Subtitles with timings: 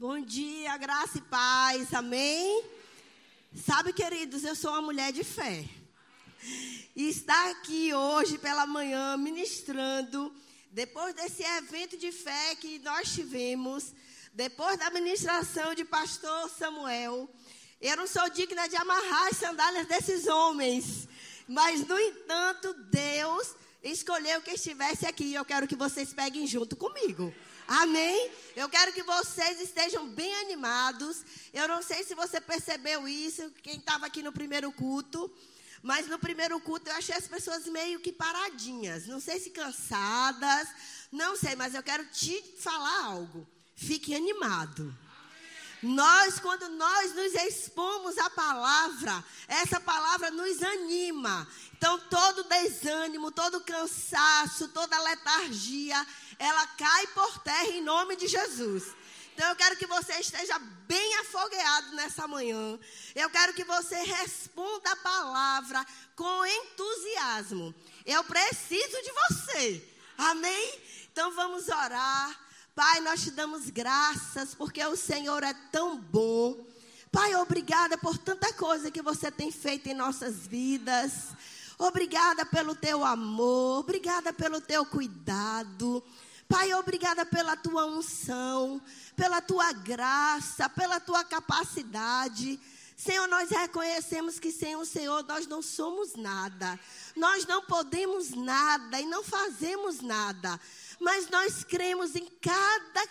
[0.00, 2.62] Bom dia, graça e paz, amém?
[3.66, 5.64] Sabe, queridos, eu sou uma mulher de fé.
[6.94, 10.32] E estar aqui hoje pela manhã ministrando,
[10.70, 13.92] depois desse evento de fé que nós tivemos,
[14.32, 17.28] depois da ministração de pastor Samuel,
[17.80, 21.08] eu não sou digna de amarrar as sandálias desses homens,
[21.48, 27.34] mas no entanto, Deus escolheu que estivesse aqui eu quero que vocês peguem junto comigo.
[27.68, 28.30] Amém?
[28.56, 31.22] Eu quero que vocês estejam bem animados.
[31.52, 35.30] Eu não sei se você percebeu isso, quem estava aqui no primeiro culto.
[35.82, 39.06] Mas no primeiro culto eu achei as pessoas meio que paradinhas.
[39.06, 40.66] Não sei se cansadas.
[41.12, 43.46] Não sei, mas eu quero te falar algo.
[43.76, 44.96] Fique animado.
[45.82, 51.46] Nós, quando nós nos expomos à palavra, essa palavra nos anima.
[51.76, 56.04] Então, todo desânimo, todo cansaço, toda letargia,
[56.38, 58.84] ela cai por terra em nome de Jesus.
[59.34, 62.78] Então eu quero que você esteja bem afogueado nessa manhã.
[63.14, 67.74] Eu quero que você responda a palavra com entusiasmo.
[68.04, 69.88] Eu preciso de você.
[70.16, 70.80] Amém?
[71.12, 72.48] Então vamos orar.
[72.74, 76.66] Pai, nós te damos graças porque o Senhor é tão bom.
[77.10, 81.28] Pai, obrigada por tanta coisa que você tem feito em nossas vidas.
[81.78, 86.04] Obrigada pelo teu amor, obrigada pelo teu cuidado.
[86.48, 88.80] Pai, obrigada pela tua unção,
[89.14, 92.58] pela tua graça, pela tua capacidade.
[92.96, 96.80] Senhor, nós reconhecemos que sem o Senhor nós não somos nada.
[97.14, 100.58] Nós não podemos nada e não fazemos nada.
[100.98, 103.06] Mas nós cremos em cada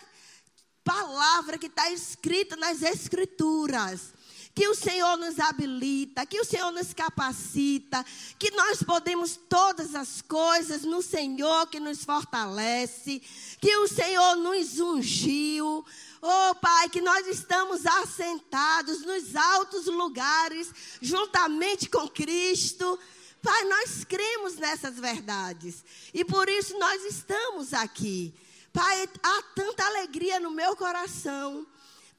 [0.82, 4.12] palavra que está escrita nas Escrituras
[4.58, 8.04] que o Senhor nos habilita, que o Senhor nos capacita,
[8.36, 13.22] que nós podemos todas as coisas no Senhor que nos fortalece,
[13.60, 15.86] que o Senhor nos ungiu.
[16.20, 22.98] Oh, Pai, que nós estamos assentados nos altos lugares, juntamente com Cristo.
[23.40, 28.34] Pai, nós cremos nessas verdades e por isso nós estamos aqui.
[28.72, 31.64] Pai, há tanta alegria no meu coração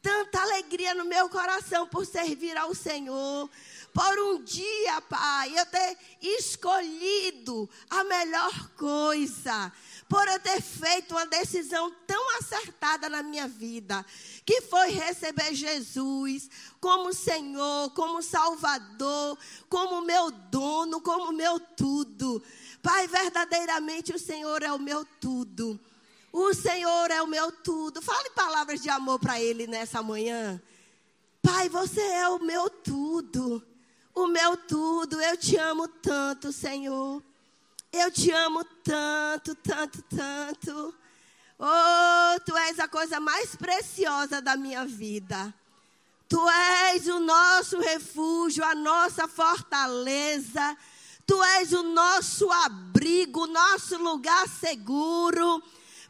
[0.02, 3.50] tanta alegria no meu coração por servir ao Senhor.
[3.94, 9.72] Por um dia, Pai, eu ter escolhido a melhor coisa.
[10.08, 14.06] Por eu ter feito uma decisão tão acertada na minha vida,
[14.46, 16.50] que foi receber Jesus
[16.80, 22.42] como Senhor, como Salvador, como meu dono, como meu tudo.
[22.82, 25.80] Pai, verdadeiramente o Senhor é o meu tudo.
[26.31, 28.01] O Senhor é o meu tudo.
[28.01, 30.62] Fale palavras de amor para Ele nessa manhã.
[31.41, 33.63] Pai, você é o meu tudo.
[34.13, 35.19] O meu tudo.
[35.22, 37.23] Eu te amo tanto, Senhor.
[37.91, 40.94] Eu te amo tanto, tanto, tanto.
[41.57, 45.53] Oh, tu és a coisa mais preciosa da minha vida.
[46.28, 46.50] Tu
[46.94, 50.78] és o nosso refúgio, a nossa fortaleza.
[51.25, 55.61] Tu és o nosso abrigo, nosso lugar seguro.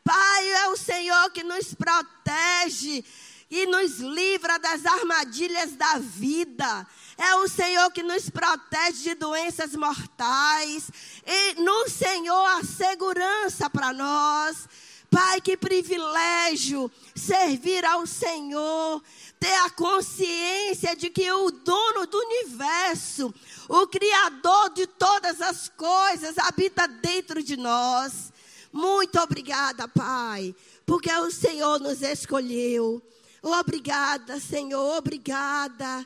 [0.04, 3.04] Pai, é o Senhor que nos protege
[3.50, 6.88] e nos livra das armadilhas da vida.
[7.18, 10.92] É o Senhor que nos protege de doenças mortais.
[11.26, 14.68] E no Senhor a segurança para nós.
[15.10, 19.02] Pai, que privilégio servir ao Senhor,
[19.40, 23.34] ter a consciência de que o dono do universo,
[23.68, 28.32] o Criador de todas as coisas, habita dentro de nós.
[28.72, 33.02] Muito obrigada, Pai, porque o Senhor nos escolheu.
[33.42, 36.06] Obrigada, Senhor, obrigada.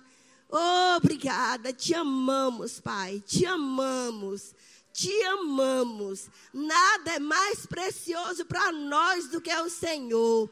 [0.96, 4.54] Obrigada, te amamos, Pai, te amamos,
[4.94, 6.30] te amamos.
[6.54, 10.48] Nada é mais precioso para nós do que o Senhor.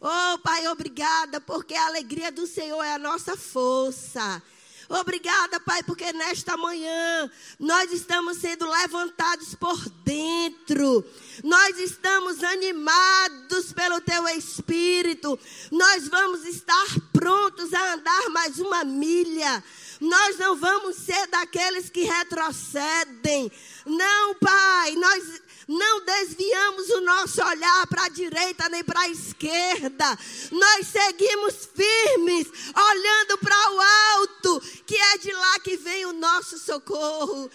[0.00, 4.42] Oh, Pai, obrigada, porque a alegria do Senhor é a nossa força.
[4.88, 11.04] Obrigada, Pai, porque nesta manhã nós estamos sendo levantados por dentro.
[11.42, 15.38] Nós estamos animados pelo Teu Espírito.
[15.70, 19.62] Nós vamos estar prontos a andar mais uma milha.
[20.00, 23.50] Nós não vamos ser daqueles que retrocedem.
[23.86, 30.18] Não, Pai, nós não desviamos o nosso olhar para a direita nem para a esquerda.
[30.50, 36.58] Nós seguimos firmes, olhando para o alto, que é de lá que vem o nosso
[36.58, 37.50] socorro.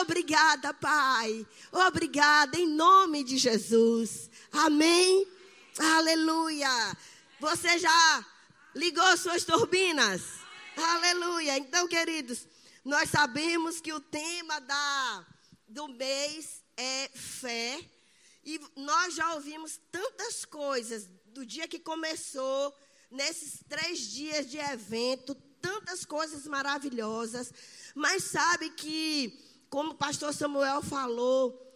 [0.00, 1.46] Obrigada, Pai.
[1.72, 4.30] Obrigada, em nome de Jesus.
[4.52, 5.26] Amém.
[5.78, 6.96] Aleluia.
[7.38, 8.26] Você já
[8.74, 10.22] ligou suas turbinas?
[10.76, 11.58] Aleluia.
[11.58, 12.46] Então, queridos,
[12.84, 15.26] nós sabemos que o tema da,
[15.68, 17.78] do mês é fé.
[18.44, 22.74] E nós já ouvimos tantas coisas do dia que começou,
[23.10, 27.52] nesses três dias de evento, tantas coisas maravilhosas.
[27.94, 29.38] Mas sabe que,
[29.68, 31.70] como o pastor Samuel falou,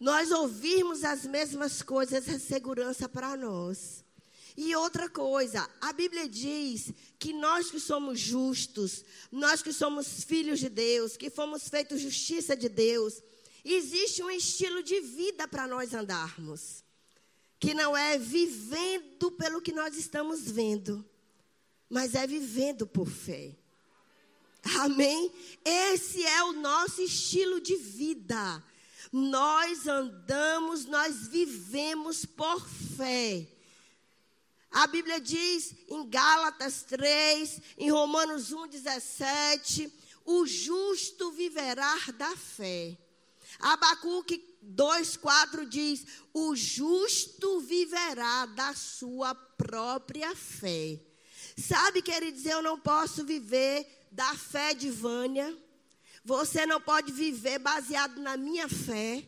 [0.00, 4.04] nós ouvirmos as mesmas coisas é segurança para nós.
[4.56, 10.58] E outra coisa, a Bíblia diz que nós que somos justos, nós que somos filhos
[10.58, 13.22] de Deus, que fomos feitos justiça de Deus,
[13.74, 16.84] existe um estilo de vida para nós andarmos,
[17.58, 21.04] que não é vivendo pelo que nós estamos vendo,
[21.88, 23.56] mas é vivendo por fé.
[24.80, 25.32] Amém?
[25.64, 28.62] Esse é o nosso estilo de vida.
[29.12, 32.66] Nós andamos, nós vivemos por
[32.96, 33.46] fé.
[34.70, 39.92] A Bíblia diz em Gálatas 3, em Romanos 1, 17:
[40.24, 42.98] o justo viverá da fé.
[43.58, 51.00] Abacuque 2,4 diz: o justo viverá da sua própria fé.
[51.56, 55.56] Sabe, queridos, eu não posso viver da fé de Vânia.
[56.24, 59.26] Você não pode viver baseado na minha fé.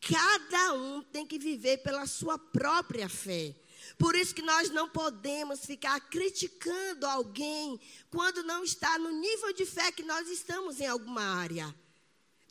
[0.00, 3.54] Cada um tem que viver pela sua própria fé.
[3.96, 7.80] Por isso que nós não podemos ficar criticando alguém
[8.10, 11.74] quando não está no nível de fé que nós estamos em alguma área.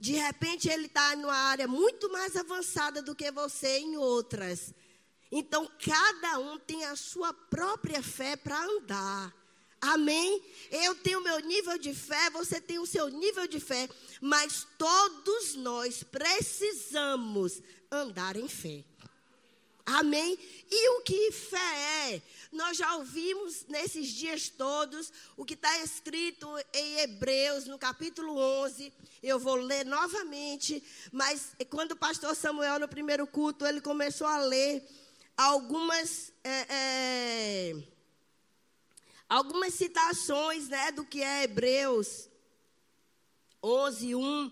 [0.04, 4.74] De repente ele está numa área muito mais avançada do que você em outras.
[5.32, 9.34] Então cada um tem a sua própria fé para andar.
[9.80, 10.44] Amém?
[10.70, 13.88] Eu tenho meu nível de fé, você tem o seu nível de fé,
[14.20, 18.84] mas todos nós precisamos andar em fé.
[19.86, 20.38] Amém?
[20.72, 22.22] E o que fé é?
[22.54, 28.94] Nós já ouvimos nesses dias todos o que está escrito em Hebreus, no capítulo 11.
[29.22, 30.82] Eu vou ler novamente,
[31.12, 34.88] mas quando o pastor Samuel, no primeiro culto, ele começou a ler
[35.36, 36.32] algumas.
[36.44, 37.84] É, é,
[39.28, 42.30] algumas citações né, do que é Hebreus
[43.64, 44.52] 11, 1,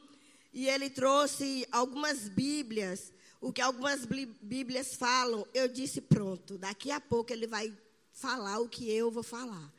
[0.53, 4.05] e ele trouxe algumas Bíblias o que algumas
[4.39, 7.75] Bíblias falam, eu disse pronto, daqui a pouco ele vai
[8.13, 9.73] falar o que eu vou falar.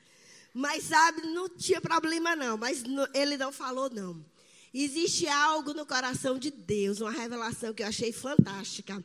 [0.52, 2.82] Mas sabe, não tinha problema não, mas
[3.14, 4.22] ele não falou não.
[4.74, 9.02] Existe algo no coração de Deus, uma revelação que eu achei fantástica.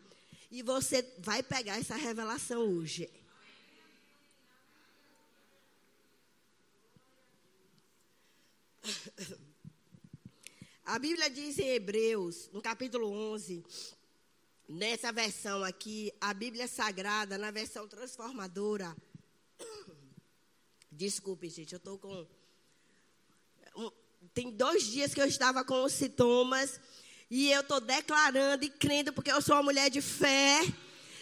[0.49, 3.09] E você vai pegar essa revelação hoje.
[10.85, 13.63] A Bíblia diz em Hebreus, no capítulo 11,
[14.67, 18.93] Nessa versão aqui, a Bíblia Sagrada, na versão transformadora.
[20.91, 22.27] Desculpe, gente, eu estou com.
[24.33, 26.81] Tem dois dias que eu estava com os sintomas.
[27.31, 30.59] E eu estou declarando e crendo, porque eu sou uma mulher de fé.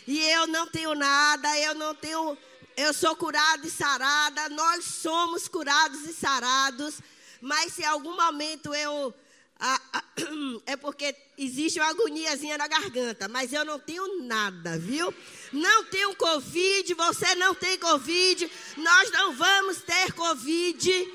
[0.07, 2.35] E eu não tenho nada, eu não tenho.
[2.75, 4.49] Eu sou curada e sarada.
[4.49, 6.99] Nós somos curados e sarados.
[7.39, 9.13] Mas se em algum momento eu
[9.59, 10.03] ah, ah,
[10.65, 15.13] é porque existe uma agoniazinha na garganta, mas eu não tenho nada, viu?
[15.53, 21.13] Não tenho Covid, você não tem Covid, nós não vamos ter Covid.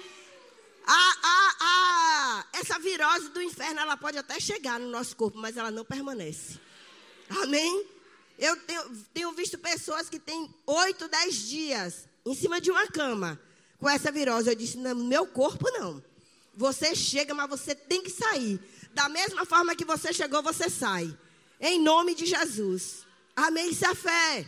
[0.86, 5.84] Ah, essa virose do inferno, ela pode até chegar no nosso corpo, mas ela não
[5.84, 6.58] permanece.
[7.42, 7.86] Amém?
[8.38, 13.40] Eu tenho, tenho visto pessoas que têm oito, dez dias em cima de uma cama
[13.78, 14.48] com essa virose.
[14.48, 16.02] Eu disse, no meu corpo não.
[16.60, 18.60] Você chega, mas você tem que sair.
[18.92, 21.16] Da mesma forma que você chegou, você sai.
[21.58, 23.06] Em nome de Jesus.
[23.34, 23.70] Amém.
[23.70, 24.46] Isso é fé.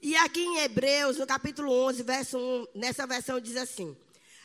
[0.00, 3.96] E aqui em Hebreus, no capítulo 11, verso 1, nessa versão diz assim: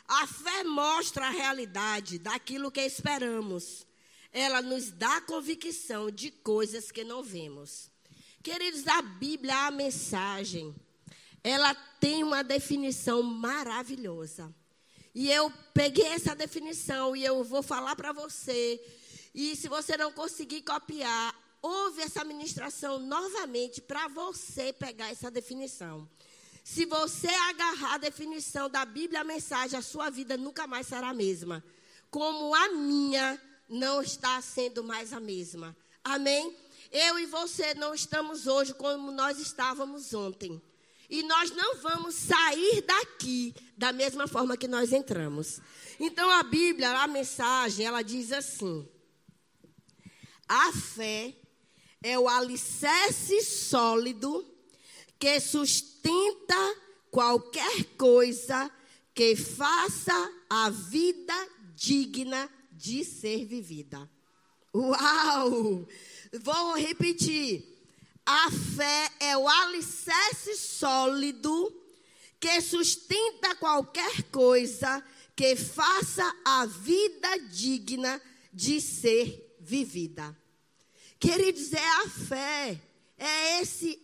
[0.08, 3.86] A fé mostra a realidade daquilo que esperamos.
[4.32, 7.92] Ela nos dá convicção de coisas que não vemos.
[8.42, 10.74] Queridos, a Bíblia, a mensagem,
[11.44, 14.52] ela tem uma definição maravilhosa.
[15.18, 18.78] E eu peguei essa definição e eu vou falar para você.
[19.34, 26.06] E se você não conseguir copiar, ouve essa ministração novamente para você pegar essa definição.
[26.62, 31.08] Se você agarrar a definição da Bíblia, a mensagem, a sua vida nunca mais será
[31.08, 31.64] a mesma.
[32.10, 35.74] Como a minha não está sendo mais a mesma.
[36.04, 36.54] Amém?
[36.92, 40.60] Eu e você não estamos hoje como nós estávamos ontem.
[41.08, 45.60] E nós não vamos sair daqui da mesma forma que nós entramos.
[46.00, 48.88] Então a Bíblia, a mensagem, ela diz assim:
[50.48, 51.34] A fé
[52.02, 54.44] é o alicerce sólido
[55.18, 56.76] que sustenta
[57.10, 58.70] qualquer coisa
[59.14, 61.34] que faça a vida
[61.74, 64.10] digna de ser vivida.
[64.74, 65.88] Uau!
[66.42, 67.75] Vou repetir.
[68.26, 71.72] A fé é o alicerce sólido
[72.40, 75.02] que sustenta qualquer coisa
[75.36, 78.20] que faça a vida digna
[78.52, 80.36] de ser vivida.
[81.20, 82.82] Queridos, é a fé,
[83.16, 83.96] é esse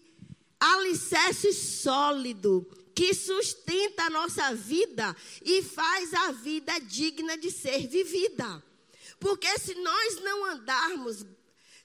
[0.61, 2.65] alicerce sólido
[2.95, 8.63] que sustenta a nossa vida e faz a vida digna de ser vivida.
[9.19, 11.25] Porque se nós não andarmos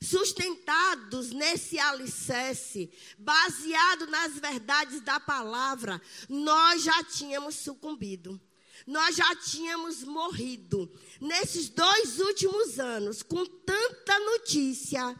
[0.01, 8.39] sustentados nesse alicerce, baseado nas verdades da palavra, nós já tínhamos sucumbido
[8.85, 10.91] nós já tínhamos morrido.
[11.19, 15.15] Nesses dois últimos anos, com tanta notícia,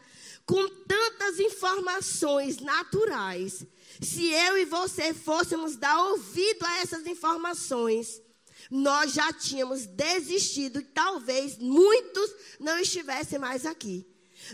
[0.46, 3.66] com tantas informações naturais,
[4.00, 8.22] se eu e você fôssemos dar ouvido a essas informações,
[8.70, 14.06] nós já tínhamos desistido e talvez muitos não estivessem mais aqui.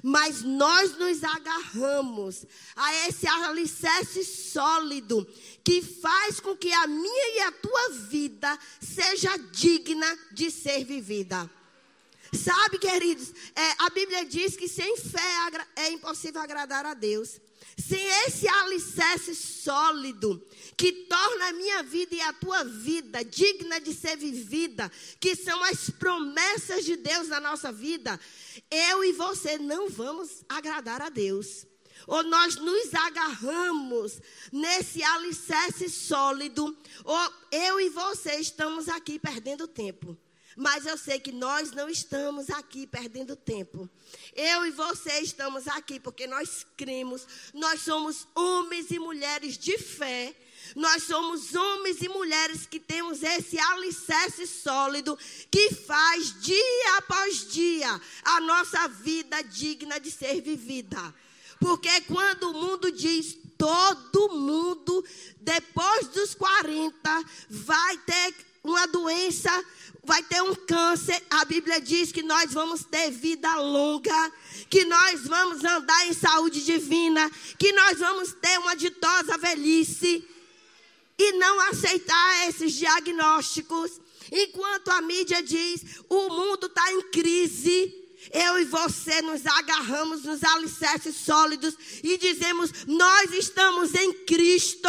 [0.02, 5.26] Mas nós nos agarramos a esse alicerce sólido
[5.62, 11.50] que faz com que a minha e a tua vida seja digna de ser vivida.
[12.34, 15.20] Sabe, queridos, é, a Bíblia diz que sem fé
[15.76, 17.40] é impossível agradar a Deus.
[17.76, 20.44] Sem esse alicerce sólido
[20.76, 24.90] que torna a minha vida e a tua vida digna de ser vivida,
[25.20, 28.18] que são as promessas de Deus na nossa vida,
[28.70, 31.66] eu e você não vamos agradar a Deus.
[32.06, 34.20] Ou nós nos agarramos
[34.52, 40.16] nesse alicerce sólido, ou eu e você estamos aqui perdendo tempo.
[40.56, 43.88] Mas eu sei que nós não estamos aqui perdendo tempo.
[44.34, 50.34] Eu e você estamos aqui porque nós cremos, nós somos homens e mulheres de fé.
[50.74, 55.16] Nós somos homens e mulheres que temos esse alicerce sólido
[55.50, 61.14] que faz dia após dia a nossa vida digna de ser vivida.
[61.60, 65.04] Porque quando o mundo diz todo mundo,
[65.40, 69.50] depois dos 40, vai ter uma doença,
[70.02, 71.22] vai ter um câncer.
[71.30, 74.32] A Bíblia diz que nós vamos ter vida longa,
[74.68, 80.26] que nós vamos andar em saúde divina, que nós vamos ter uma ditosa velhice.
[81.18, 84.00] E não aceitar esses diagnósticos.
[84.32, 88.02] Enquanto a mídia diz, o mundo está em crise.
[88.32, 94.88] Eu e você nos agarramos nos alicerces sólidos e dizemos: Nós estamos em Cristo,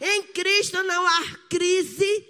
[0.00, 2.24] em Cristo não há crise.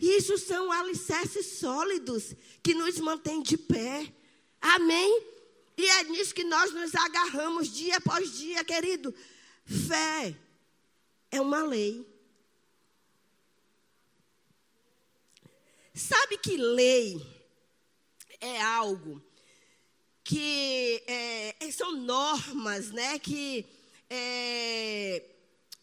[0.00, 4.12] Isso são alicerces sólidos que nos mantêm de pé.
[4.60, 5.22] Amém?
[5.76, 9.14] E é nisso que nós nos agarramos dia após dia, querido.
[9.64, 10.36] Fé
[11.30, 12.04] é uma lei.
[15.98, 17.20] Sabe que lei
[18.40, 19.22] é algo
[20.24, 23.18] que é, são normas, né?
[23.18, 23.66] Que
[24.08, 25.24] é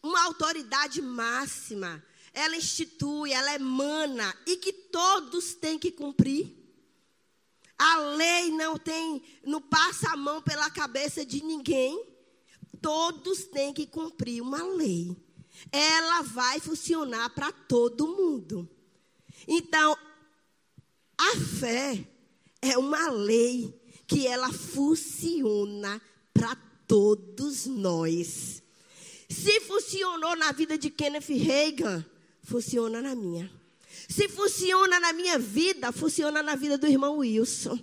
[0.02, 2.02] uma autoridade máxima
[2.36, 6.54] ela institui, ela emana e que todos têm que cumprir.
[7.78, 11.98] A lei não tem, não passa a mão pela cabeça de ninguém.
[12.82, 15.16] Todos têm que cumprir uma lei.
[15.72, 18.68] Ela vai funcionar para todo mundo.
[19.48, 19.96] Então,
[21.18, 22.06] a fé
[22.60, 23.74] é uma lei
[24.06, 26.00] que ela funciona
[26.32, 26.56] para
[26.86, 28.62] todos nós.
[29.28, 32.04] Se funcionou na vida de Kenneth Reagan,
[32.42, 33.50] funciona na minha.
[34.08, 37.78] Se funciona na minha vida, funciona na vida do irmão Wilson.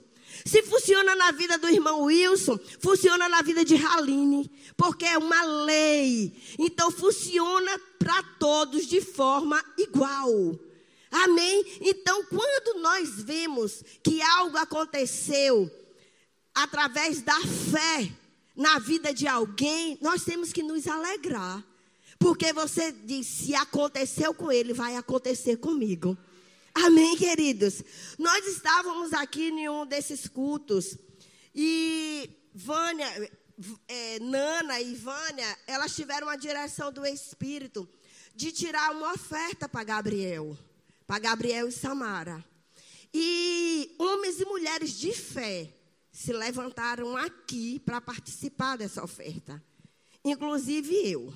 [0.45, 5.43] Se funciona na vida do irmão Wilson, funciona na vida de Haline, porque é uma
[5.65, 6.33] lei.
[6.57, 10.57] Então funciona para todos de forma igual.
[11.13, 11.63] Amém?
[11.79, 15.71] Então, quando nós vemos que algo aconteceu
[16.55, 18.11] através da fé
[18.55, 21.63] na vida de alguém, nós temos que nos alegrar.
[22.17, 26.17] Porque você diz: se aconteceu com ele, vai acontecer comigo.
[26.73, 27.83] Amém, queridos?
[28.17, 30.97] Nós estávamos aqui em um desses cultos
[31.53, 33.07] e Vânia,
[33.87, 37.87] é, Nana e Vânia, elas tiveram a direção do Espírito
[38.35, 40.57] de tirar uma oferta para Gabriel,
[41.13, 42.43] para Gabriel e Samara.
[43.13, 45.71] E homens e mulheres de fé
[46.11, 49.63] se levantaram aqui para participar dessa oferta,
[50.25, 51.31] inclusive eu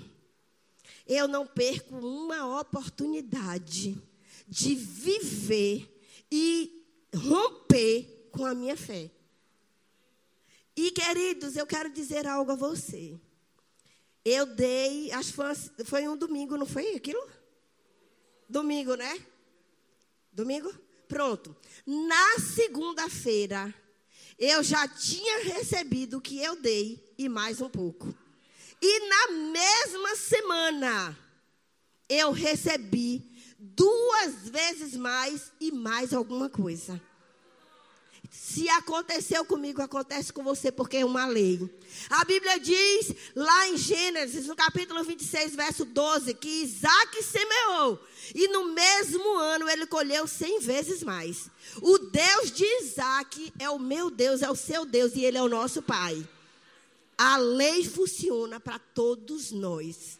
[1.05, 4.01] eu não perco uma oportunidade
[4.47, 5.87] de viver
[6.31, 6.83] e
[7.15, 9.11] romper com a minha fé.
[10.75, 13.15] E, queridos, eu quero dizer algo a você.
[14.25, 15.55] Eu dei, acho que foi,
[15.85, 17.29] foi um domingo, não foi aquilo?
[18.49, 19.23] Domingo, né?
[20.37, 20.71] Domingo?
[21.07, 21.55] Pronto.
[21.83, 23.73] Na segunda-feira,
[24.37, 28.13] eu já tinha recebido o que eu dei e mais um pouco.
[28.79, 31.17] E na mesma semana,
[32.07, 33.23] eu recebi
[33.57, 37.01] duas vezes mais e mais alguma coisa.
[38.29, 41.69] Se aconteceu comigo, acontece com você, porque é uma lei.
[42.09, 47.99] A Bíblia diz lá em Gênesis, no capítulo 26, verso 12, que Isaac semeou.
[48.35, 51.49] E no mesmo ano ele colheu cem vezes mais.
[51.81, 55.41] O Deus de Isaac é o meu Deus, é o seu Deus e ele é
[55.41, 56.27] o nosso Pai.
[57.17, 60.19] A lei funciona para todos nós.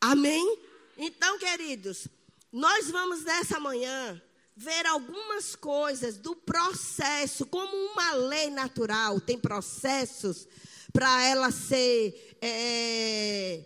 [0.00, 0.58] Amém?
[0.96, 2.06] Então, queridos,
[2.52, 4.20] nós vamos nessa manhã
[4.60, 10.46] ver algumas coisas do processo, como uma lei natural tem processos
[10.92, 13.64] para ela ser é,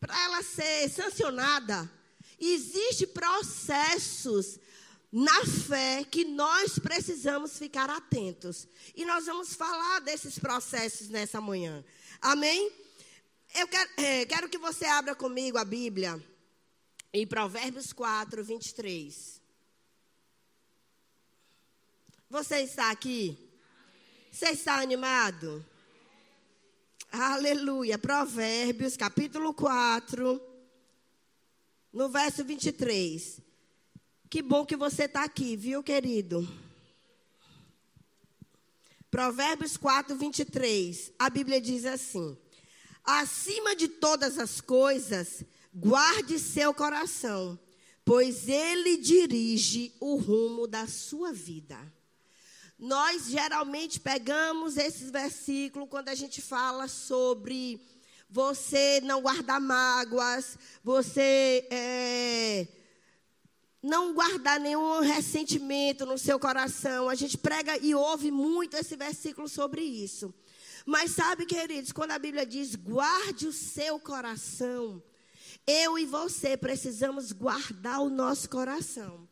[0.00, 1.88] para ela ser sancionada.
[2.36, 4.58] Existem processos
[5.12, 8.66] na fé que nós precisamos ficar atentos.
[8.96, 11.84] E nós vamos falar desses processos nessa manhã.
[12.20, 12.72] Amém?
[13.54, 16.20] Eu quero, é, quero que você abra comigo a Bíblia
[17.12, 19.33] em Provérbios 4, 23.
[22.34, 23.38] Você está aqui?
[24.28, 25.64] Você está animado?
[27.12, 27.96] Aleluia.
[27.96, 30.42] Provérbios, capítulo 4,
[31.92, 33.40] no verso 23.
[34.28, 36.44] Que bom que você está aqui, viu, querido?
[39.12, 41.12] Provérbios 4, 23.
[41.16, 42.36] A Bíblia diz assim:
[43.04, 47.56] Acima de todas as coisas, guarde seu coração,
[48.04, 51.78] pois ele dirige o rumo da sua vida.
[52.84, 57.80] Nós geralmente pegamos esses versículos quando a gente fala sobre
[58.28, 62.68] você não guardar mágoas, você é,
[63.82, 67.08] não guardar nenhum ressentimento no seu coração.
[67.08, 70.34] A gente prega e ouve muito esse versículo sobre isso.
[70.84, 75.02] Mas sabe, queridos, quando a Bíblia diz guarde o seu coração,
[75.66, 79.26] eu e você precisamos guardar o nosso coração.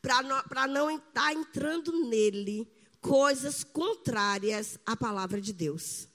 [0.00, 2.71] Para não estar tá entrando nele
[3.02, 6.08] coisas contrárias à palavra de Deus.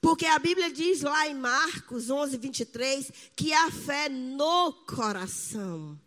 [0.00, 5.98] Porque a Bíblia diz lá em Marcos 11, 23, que a fé no coração.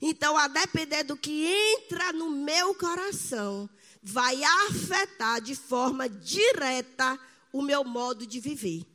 [0.00, 3.68] Então, a depender do que entra no meu coração,
[4.00, 7.18] vai afetar de forma direta
[7.52, 8.86] o meu modo de viver.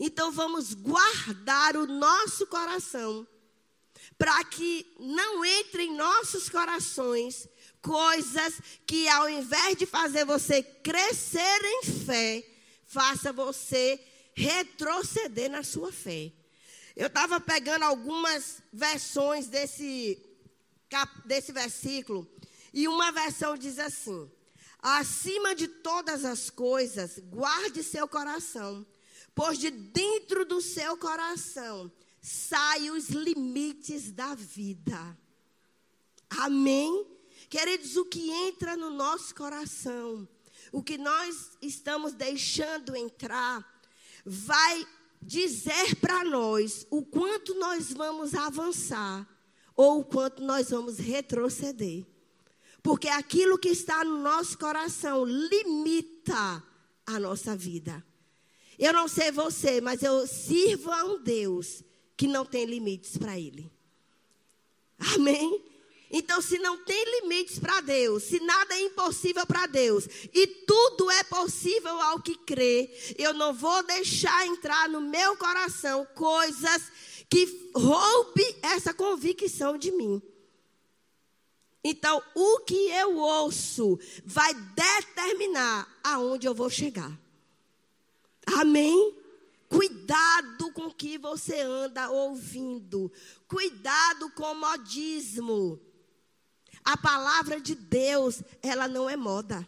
[0.00, 3.26] Então, vamos guardar o nosso coração,
[4.18, 7.46] para que não entre em nossos corações
[7.82, 12.44] coisas que ao invés de fazer você crescer em fé,
[12.86, 14.00] faça você
[14.34, 16.32] retroceder na sua fé.
[16.94, 20.22] Eu estava pegando algumas versões desse,
[21.24, 22.30] desse versículo,
[22.72, 24.30] e uma versão diz assim:
[24.78, 28.86] Acima de todas as coisas, guarde seu coração,
[29.34, 31.90] pois de dentro do seu coração
[32.20, 35.18] saem os limites da vida.
[36.30, 37.11] Amém?
[37.52, 40.26] Queridos, o que entra no nosso coração,
[40.72, 43.62] o que nós estamos deixando entrar,
[44.24, 44.86] vai
[45.20, 49.28] dizer para nós o quanto nós vamos avançar
[49.76, 52.06] ou o quanto nós vamos retroceder.
[52.82, 56.64] Porque aquilo que está no nosso coração limita
[57.04, 58.02] a nossa vida.
[58.78, 61.84] Eu não sei você, mas eu sirvo a um Deus
[62.16, 63.70] que não tem limites para ele.
[65.14, 65.71] Amém?
[66.12, 71.10] Então, se não tem limites para Deus, se nada é impossível para Deus, e tudo
[71.10, 76.92] é possível ao que crê, eu não vou deixar entrar no meu coração coisas
[77.30, 80.20] que roube essa convicção de mim.
[81.82, 87.18] Então, o que eu ouço vai determinar aonde eu vou chegar.
[88.46, 89.16] Amém?
[89.66, 93.10] Cuidado com o que você anda ouvindo.
[93.48, 95.80] Cuidado com o modismo.
[96.84, 99.66] A palavra de Deus, ela não é moda.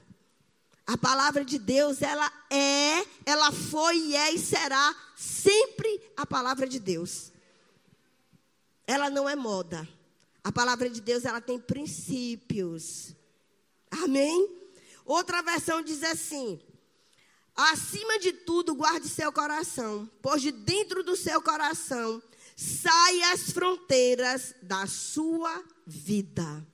[0.87, 6.79] A palavra de Deus, ela é, ela foi é e será sempre a palavra de
[6.79, 7.33] Deus.
[8.87, 9.89] Ela não é moda.
[10.43, 13.15] A palavra de Deus, ela tem princípios.
[13.91, 14.51] Amém?
[15.07, 16.61] Outra versão diz assim:
[17.57, 22.23] Acima de tudo, guarde seu coração, pois de dentro do seu coração
[22.57, 26.67] saem as fronteiras da sua vida.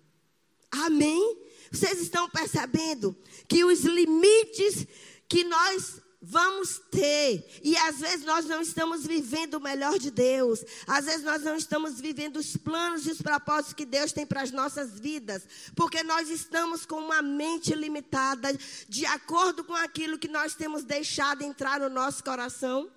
[0.71, 1.39] Amém?
[1.71, 3.17] Vocês estão percebendo
[3.49, 4.87] que os limites
[5.29, 10.63] que nós vamos ter, e às vezes nós não estamos vivendo o melhor de Deus,
[10.87, 14.43] às vezes nós não estamos vivendo os planos e os propósitos que Deus tem para
[14.43, 15.43] as nossas vidas,
[15.75, 18.53] porque nós estamos com uma mente limitada,
[18.87, 22.91] de acordo com aquilo que nós temos deixado entrar no nosso coração.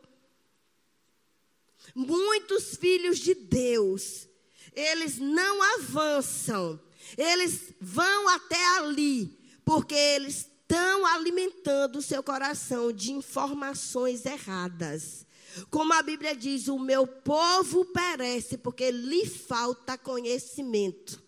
[1.96, 4.28] Muitos filhos de Deus,
[4.74, 6.80] eles não avançam,
[7.18, 15.26] eles vão até ali, porque eles estão alimentando o seu coração de informações erradas.
[15.70, 21.22] Como a Bíblia diz, o meu povo perece porque lhe falta conhecimento.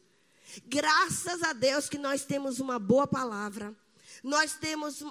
[0.66, 3.76] Graças a Deus que nós temos uma boa palavra.
[4.24, 5.04] Nós temos,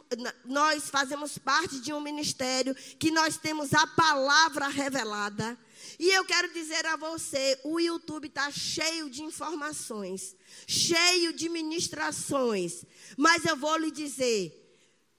[0.45, 5.57] nós fazemos parte de um ministério que nós temos a palavra revelada.
[5.99, 10.35] E eu quero dizer a você, o YouTube está cheio de informações,
[10.67, 12.85] cheio de ministrações.
[13.17, 14.53] Mas eu vou lhe dizer,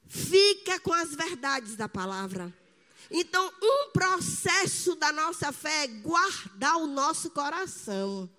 [0.08, 2.54] fica com as verdades da palavra.
[3.10, 8.30] Então, um processo da nossa fé é guardar o nosso coração.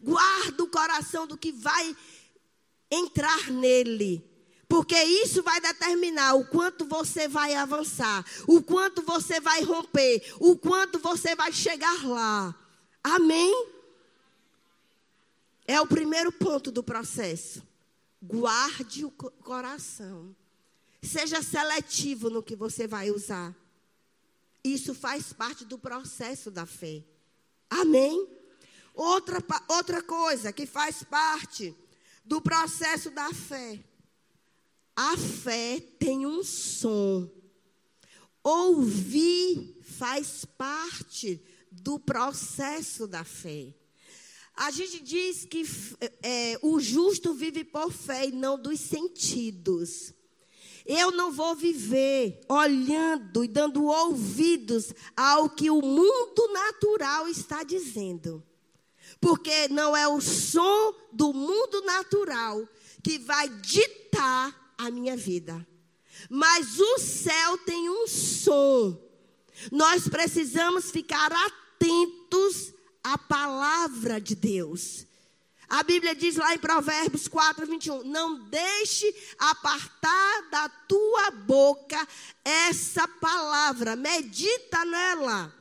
[0.00, 1.96] Guarda o coração do que vai
[2.90, 4.24] entrar nele.
[4.68, 10.56] Porque isso vai determinar o quanto você vai avançar, o quanto você vai romper, o
[10.56, 12.54] quanto você vai chegar lá.
[13.02, 13.68] Amém?
[15.66, 17.62] É o primeiro ponto do processo.
[18.22, 20.34] Guarde o coração.
[21.02, 23.54] Seja seletivo no que você vai usar.
[24.64, 27.04] Isso faz parte do processo da fé.
[27.70, 28.26] Amém?
[28.94, 31.76] Outra, outra coisa que faz parte
[32.24, 33.78] do processo da fé.
[34.96, 37.30] A fé tem um som.
[38.42, 43.74] Ouvir faz parte do processo da fé.
[44.56, 45.64] A gente diz que
[46.22, 50.14] é, o justo vive por fé e não dos sentidos.
[50.86, 58.42] Eu não vou viver olhando e dando ouvidos ao que o mundo natural está dizendo.
[59.20, 62.66] Porque não é o som do mundo natural
[63.02, 65.66] que vai ditar a minha vida.
[66.28, 69.00] Mas o céu tem um som.
[69.70, 75.06] Nós precisamos ficar atentos à palavra de Deus.
[75.68, 82.06] A Bíblia diz lá em Provérbios 4, 21: Não deixe apartar da tua boca
[82.44, 85.52] essa palavra, medita nela.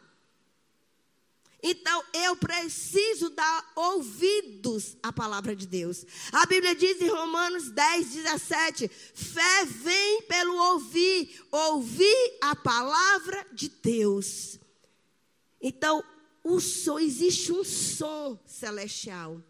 [1.67, 6.05] Então, eu preciso dar ouvidos à palavra de Deus.
[6.31, 13.67] A Bíblia diz em Romanos 10, 17: Fé vem pelo ouvir, ouvir a palavra de
[13.67, 14.59] Deus.
[15.59, 16.03] Então,
[16.43, 19.41] o som, existe um som celestial.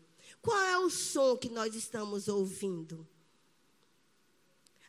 [0.42, 3.06] Qual é o som que nós estamos ouvindo?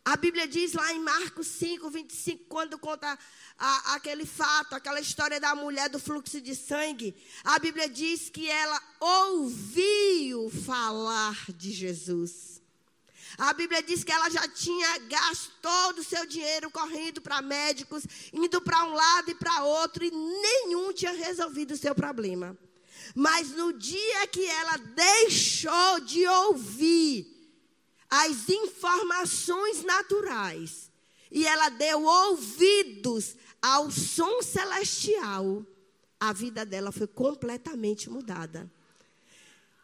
[0.07, 3.19] A Bíblia diz lá em Marcos 5, 25, quando conta
[3.59, 8.49] a, aquele fato, aquela história da mulher do fluxo de sangue, a Bíblia diz que
[8.49, 12.63] ela ouviu falar de Jesus.
[13.37, 18.05] A Bíblia diz que ela já tinha gasto todo o seu dinheiro correndo para médicos,
[18.33, 22.57] indo para um lado e para outro, e nenhum tinha resolvido o seu problema.
[23.13, 27.36] Mas no dia que ela deixou de ouvir
[28.09, 30.91] as informações naturais
[31.31, 35.65] e ela deu ouvidos ao som celestial,
[36.19, 38.71] a vida dela foi completamente mudada.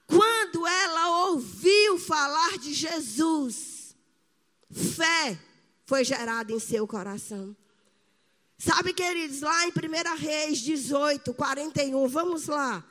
[0.07, 3.97] Quando ela ouviu falar de Jesus,
[4.71, 5.39] fé
[5.85, 7.57] foi gerada em seu coração.
[8.57, 12.85] Sabe, queridos, lá em 1 Reis 18, 41, vamos lá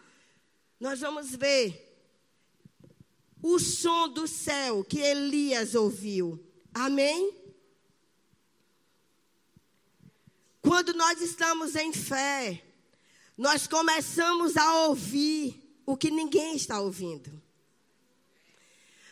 [0.82, 1.91] nós vamos ver
[3.42, 6.40] o som do céu que Elias ouviu.
[6.74, 7.36] Amém?
[10.62, 12.64] Quando nós estamos em fé,
[13.38, 17.42] nós começamos a ouvir o que ninguém está ouvindo.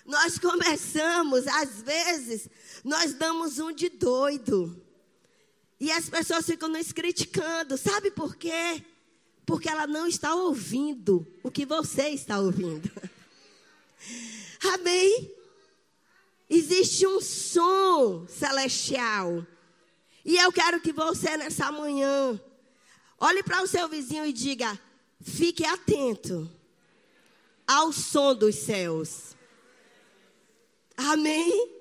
[0.05, 2.47] Nós começamos, às vezes,
[2.83, 4.79] nós damos um de doido.
[5.79, 7.77] E as pessoas ficam nos criticando.
[7.77, 8.83] Sabe por quê?
[9.45, 12.89] Porque ela não está ouvindo o que você está ouvindo.
[14.73, 15.35] Amém?
[16.49, 19.45] Existe um som celestial.
[20.25, 22.39] E eu quero que você, nessa manhã,
[23.19, 24.79] olhe para o seu vizinho e diga:
[25.21, 26.49] fique atento
[27.67, 29.35] ao som dos céus.
[30.97, 31.77] Amém?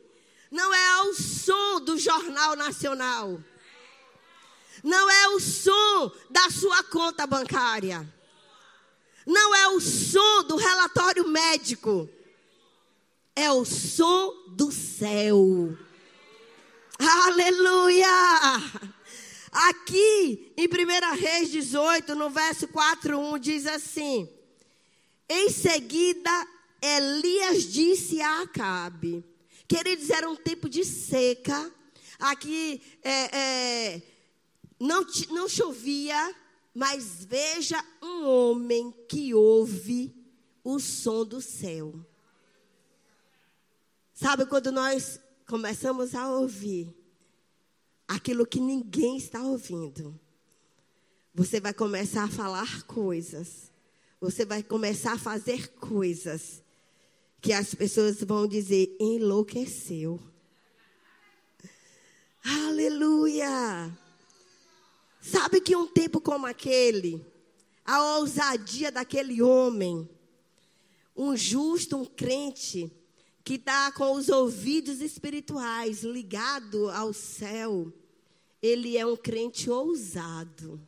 [0.51, 3.41] Não é ao som do Jornal Nacional
[4.83, 8.07] não é o som da sua conta bancária.
[9.27, 12.09] Não é o som do relatório médico.
[13.35, 15.77] É o som do céu.
[16.99, 18.09] Aleluia!
[19.53, 24.29] Aqui em 1 Reis 18, no verso 4, 1, diz assim:
[25.29, 26.31] Em seguida,
[26.83, 29.25] Elias disse a Acabe.
[29.67, 31.73] Queridos, era um tempo de seca.
[32.19, 34.03] Aqui é, é
[34.81, 36.35] não, não chovia,
[36.79, 40.15] mas veja um homem que ouve
[40.63, 41.93] o som do céu.
[44.15, 46.95] Sabe quando nós começamos a ouvir
[48.07, 50.21] aquilo que ninguém está ouvindo?
[51.35, 53.73] Você vai começar a falar coisas.
[54.21, 56.63] Você vai começar a fazer coisas
[57.41, 60.21] que as pessoas vão dizer enlouqueceu.
[62.45, 63.99] Aleluia!
[65.21, 67.25] Sabe que um tempo como aquele,
[67.85, 70.09] a ousadia daquele homem,
[71.17, 72.93] um justo, um crente,
[73.43, 77.93] que está com os ouvidos espirituais ligados ao céu,
[78.63, 80.81] ele é um crente ousado.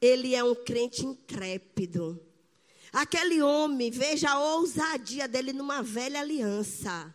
[0.00, 2.20] Ele é um crente intrépido.
[2.92, 7.12] Aquele homem, veja a ousadia dele numa velha aliança.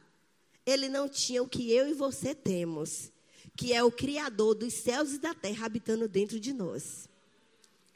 [0.65, 3.12] Ele não tinha o que eu e você temos
[3.55, 7.07] que é o Criador dos céus e da terra habitando dentro de nós.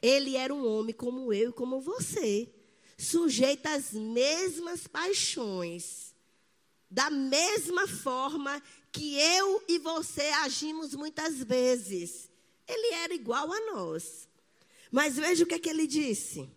[0.00, 2.48] Ele era um homem como eu e como você,
[2.96, 6.14] sujeito às mesmas paixões,
[6.90, 12.30] da mesma forma que eu e você agimos muitas vezes.
[12.66, 14.28] Ele era igual a nós.
[14.90, 16.48] Mas veja o que, é que ele disse.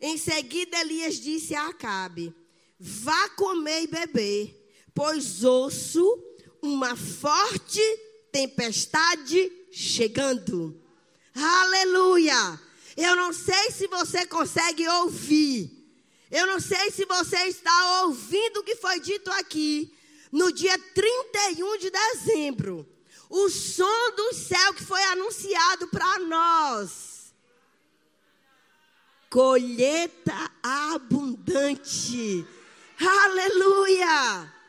[0.00, 2.34] Em seguida, Elias disse a Acabe:
[2.78, 6.29] Vá comer e beber, pois ouço
[6.62, 7.80] uma forte
[8.32, 10.80] tempestade chegando.
[11.34, 12.60] Aleluia!
[12.96, 15.70] Eu não sei se você consegue ouvir.
[16.30, 19.92] Eu não sei se você está ouvindo o que foi dito aqui
[20.30, 22.88] no dia 31 de dezembro.
[23.28, 27.32] O som do céu que foi anunciado para nós.
[29.28, 32.46] Colheita abundante.
[33.00, 34.59] Aleluia!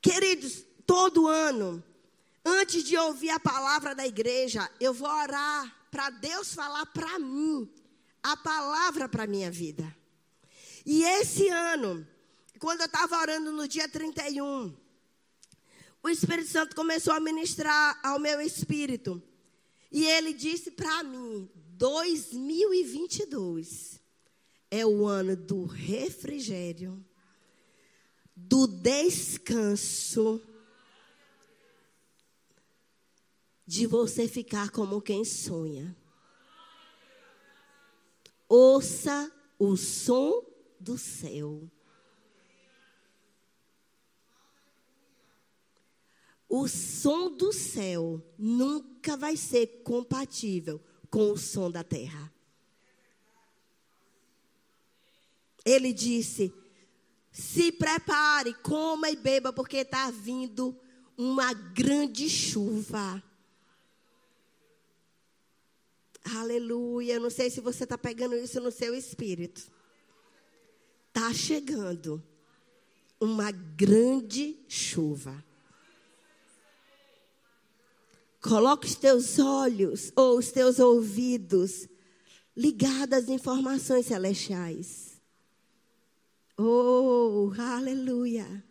[0.00, 1.82] Queridos, todo ano,
[2.44, 7.68] antes de ouvir a palavra da igreja, eu vou orar para Deus falar para mim
[8.22, 9.96] a palavra para minha vida.
[10.86, 12.06] E esse ano,
[12.58, 14.74] quando eu estava orando no dia 31,
[16.02, 19.22] o Espírito Santo começou a ministrar ao meu espírito.
[19.92, 24.00] E ele disse para mim: 2022
[24.70, 27.04] é o ano do refrigério
[28.50, 30.42] do descanso
[33.64, 35.96] de você ficar como quem sonha.
[38.48, 40.44] Ouça o som
[40.80, 41.70] do céu.
[46.48, 52.32] O som do céu nunca vai ser compatível com o som da terra.
[55.64, 56.52] Ele disse:
[57.40, 60.78] se prepare, coma e beba, porque está vindo
[61.16, 63.22] uma grande chuva.
[66.36, 67.18] Aleluia.
[67.18, 69.72] Não sei se você está pegando isso no seu espírito.
[71.08, 72.22] Está chegando
[73.18, 75.42] uma grande chuva.
[78.42, 81.88] Coloque os teus olhos ou os teus ouvidos
[82.54, 85.09] ligados às informações celestiais.
[86.62, 88.62] Oh, aleluia.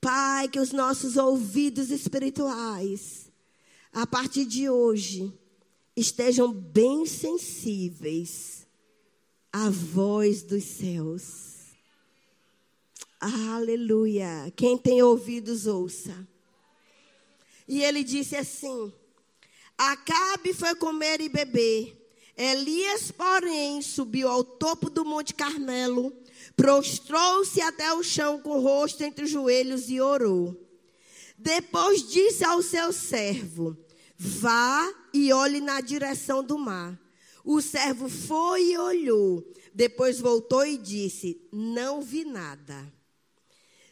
[0.00, 3.30] Pai, que os nossos ouvidos espirituais,
[3.92, 5.32] a partir de hoje,
[5.96, 8.66] estejam bem sensíveis
[9.52, 11.68] à voz dos céus.
[13.20, 14.52] Aleluia.
[14.56, 16.26] Quem tem ouvidos, ouça.
[17.68, 18.92] E ele disse assim:
[19.78, 21.96] Acabe foi comer e beber.
[22.36, 26.12] Elias, porém, subiu ao topo do Monte Carmelo
[26.60, 30.54] prostrou-se até o chão com o rosto entre os joelhos e orou.
[31.38, 33.74] Depois disse ao seu servo:
[34.14, 37.00] Vá e olhe na direção do mar.
[37.42, 39.42] O servo foi e olhou.
[39.72, 42.92] Depois voltou e disse: Não vi nada.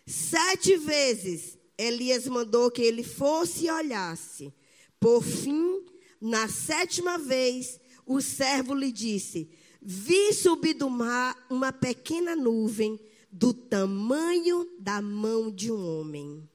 [0.06, 4.52] Sete vezes Elias mandou que ele fosse e olhasse.
[5.00, 5.86] Por fim,
[6.20, 9.48] na sétima vez, o servo lhe disse:
[9.90, 13.00] vi subir do mar uma pequena nuvem
[13.32, 16.46] do tamanho da mão de um homem.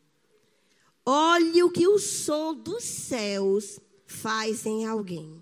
[1.04, 5.42] Olhe o que o som dos céus faz em alguém.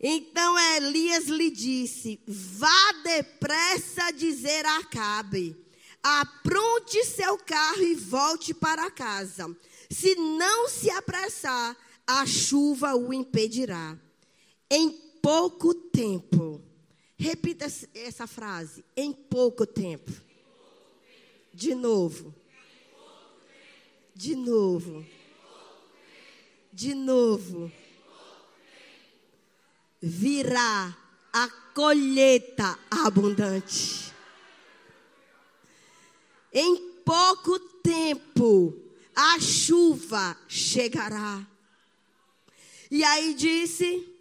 [0.00, 5.56] Então Elias lhe disse: Vá depressa dizer a Acabe:
[6.02, 9.56] apronte seu carro e volte para casa.
[9.88, 13.96] Se não se apressar, a chuva o impedirá.
[14.68, 16.60] Em pouco tempo.
[17.16, 18.84] Repita essa frase.
[18.94, 20.12] Em pouco tempo.
[21.50, 22.34] De novo.
[24.14, 25.04] De novo.
[26.70, 27.72] de novo
[30.02, 30.94] virá
[31.32, 34.12] a colheita abundante.
[36.52, 38.76] Em pouco tempo
[39.16, 41.46] a chuva chegará.
[42.90, 44.13] E aí disse: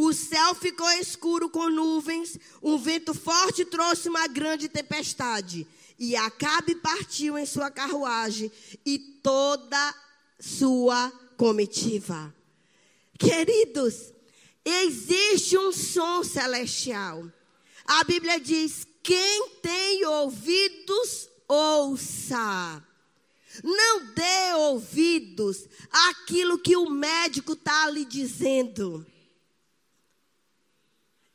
[0.00, 5.66] o céu ficou escuro com nuvens, um vento forte trouxe uma grande tempestade.
[5.98, 8.48] E Acabe partiu em sua carruagem
[8.86, 9.94] e toda
[10.38, 12.32] sua comitiva.
[13.18, 14.12] Queridos,
[14.64, 17.26] existe um som celestial.
[17.84, 22.84] A Bíblia diz: quem tem ouvidos, ouça.
[23.64, 29.04] Não dê ouvidos àquilo que o médico está lhe dizendo.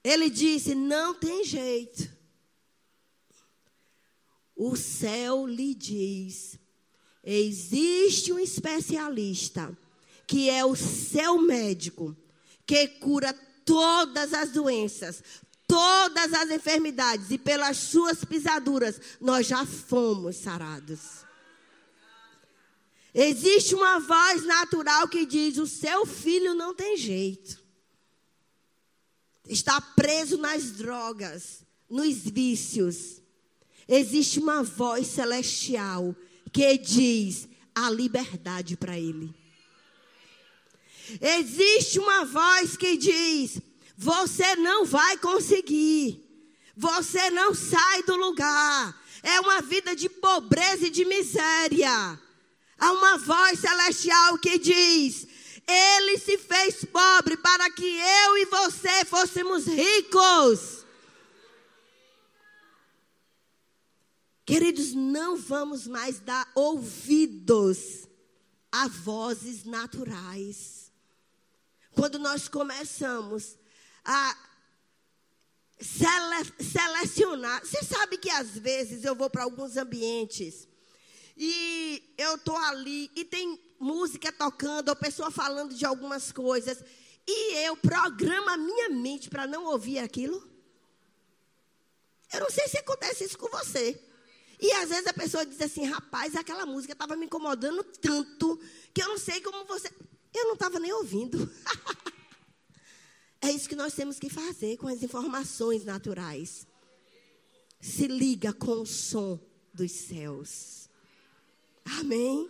[0.03, 2.11] Ele disse: não tem jeito.
[4.55, 6.59] O céu lhe diz:
[7.23, 9.75] existe um especialista,
[10.27, 12.15] que é o seu médico,
[12.65, 13.33] que cura
[13.65, 15.23] todas as doenças,
[15.67, 21.23] todas as enfermidades, e pelas suas pisaduras nós já fomos sarados.
[23.15, 27.62] Existe uma voz natural que diz: o seu filho não tem jeito.
[29.47, 33.21] Está preso nas drogas, nos vícios.
[33.87, 36.15] Existe uma voz celestial
[36.51, 39.33] que diz a liberdade para ele.
[41.19, 43.59] Existe uma voz que diz:
[43.97, 46.21] você não vai conseguir.
[46.75, 48.99] Você não sai do lugar.
[49.21, 52.19] É uma vida de pobreza e de miséria.
[52.79, 55.27] Há uma voz celestial que diz:
[55.67, 60.83] Ele se fez pobre para que eu e você fôssemos ricos.
[64.45, 68.07] Queridos, não vamos mais dar ouvidos
[68.71, 70.91] a vozes naturais.
[71.95, 73.57] Quando nós começamos
[74.03, 74.37] a
[75.79, 80.67] sele selecionar, você sabe que às vezes eu vou para alguns ambientes
[81.37, 86.83] e eu tô ali e tem música tocando, ou pessoa falando de algumas coisas,
[87.27, 90.47] e eu programo a minha mente para não ouvir aquilo.
[92.33, 93.99] Eu não sei se acontece isso com você.
[94.59, 98.59] E às vezes a pessoa diz assim, rapaz, aquela música estava me incomodando tanto
[98.93, 99.89] que eu não sei como você.
[100.33, 101.49] Eu não estava nem ouvindo.
[103.41, 106.65] é isso que nós temos que fazer com as informações naturais.
[107.79, 109.39] Se liga com o som
[109.73, 110.89] dos céus.
[111.99, 112.49] Amém?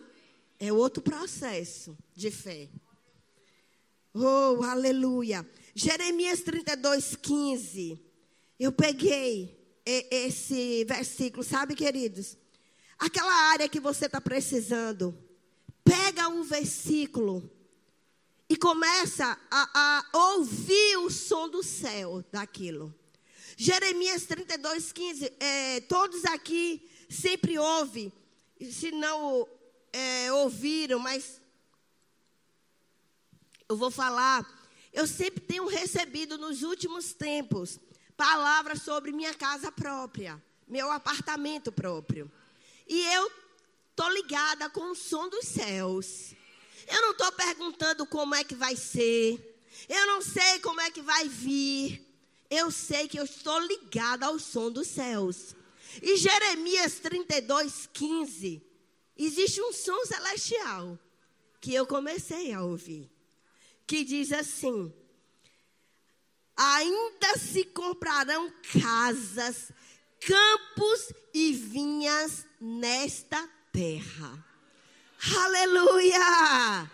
[0.65, 2.69] É outro processo de fé.
[4.13, 5.45] Oh, aleluia.
[5.75, 8.01] Jeremias 32, 15.
[8.57, 12.37] Eu peguei esse versículo, sabe, queridos?
[12.97, 15.13] Aquela área que você está precisando.
[15.83, 17.51] Pega um versículo
[18.47, 19.69] e começa a,
[20.13, 22.95] a, ouvir o som do céu daquilo.
[23.57, 25.33] Jeremias 32, 15.
[25.41, 28.13] É, todos aqui sempre ouvem
[28.71, 29.45] se não
[29.93, 31.39] é, ouviram, mas
[33.69, 34.45] eu vou falar.
[34.91, 37.79] Eu sempre tenho recebido nos últimos tempos
[38.17, 42.31] palavras sobre minha casa própria, meu apartamento próprio.
[42.87, 43.31] E eu
[43.95, 46.33] tô ligada com o som dos céus.
[46.87, 49.61] Eu não estou perguntando como é que vai ser.
[49.87, 52.05] Eu não sei como é que vai vir.
[52.49, 55.55] Eu sei que eu estou ligada ao som dos céus.
[56.01, 58.61] E Jeremias 32, 15,
[59.17, 60.97] existe um som celestial
[61.61, 63.11] que eu comecei a ouvir,
[63.85, 64.93] que diz assim:
[66.55, 69.71] ainda se comprarão casas,
[70.19, 74.45] campos e vinhas nesta terra.
[75.43, 76.91] Aleluia!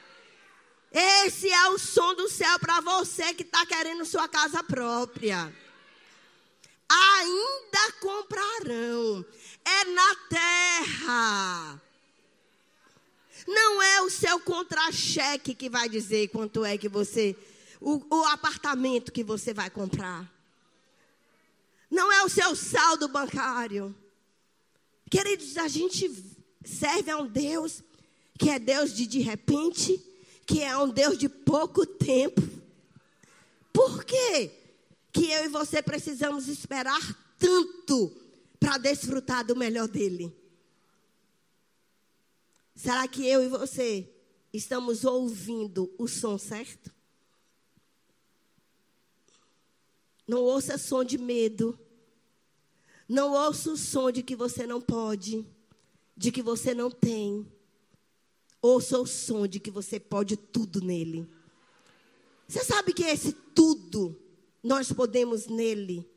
[0.91, 5.53] Esse é o som do céu para você que está querendo sua casa própria
[6.89, 9.25] ainda comprarão.
[9.63, 11.81] É na terra.
[13.49, 17.35] Não é o seu contra-cheque que vai dizer quanto é que você.
[17.81, 20.31] O, o apartamento que você vai comprar.
[21.89, 23.95] Não é o seu saldo bancário.
[25.09, 26.11] Queridos, a gente
[26.63, 27.81] serve a um Deus
[28.37, 29.99] que é Deus de de repente,
[30.45, 32.41] que é um Deus de pouco tempo.
[33.73, 34.59] Por quê?
[35.11, 36.99] que eu e você precisamos esperar
[37.37, 38.11] tanto
[38.59, 40.35] para desfrutar do melhor dele?
[42.79, 44.09] Será que eu e você
[44.53, 46.95] estamos ouvindo o som certo?
[50.25, 51.77] Não ouça som de medo.
[53.05, 55.45] Não ouça o som de que você não pode,
[56.15, 57.45] de que você não tem.
[58.61, 61.29] ouça o som de que você pode tudo nele.
[62.47, 64.17] Você sabe que esse tudo
[64.63, 66.09] nós podemos nele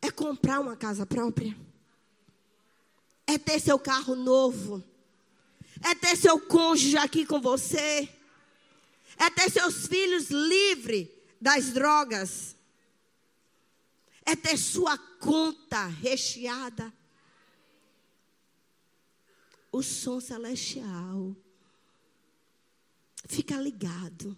[0.00, 1.58] é comprar uma casa própria,
[3.26, 4.91] é ter seu carro novo,
[5.82, 8.08] é ter seu cônjuge aqui com você,
[9.18, 11.08] é ter seus filhos livres
[11.40, 12.56] das drogas,
[14.24, 16.92] é ter sua conta recheada.
[19.70, 21.34] O som celestial.
[23.26, 24.36] Fica ligado.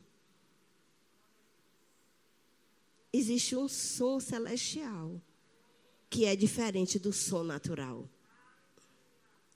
[3.12, 5.20] Existe um som celestial
[6.08, 8.08] que é diferente do som natural.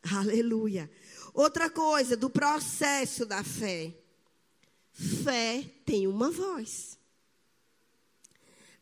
[0.02, 0.90] Aleluia.
[1.34, 3.94] Outra coisa do processo da fé.
[4.92, 6.98] Fé tem uma voz.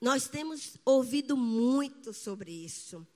[0.01, 3.07] Nós temos ouvido muito sobre isso.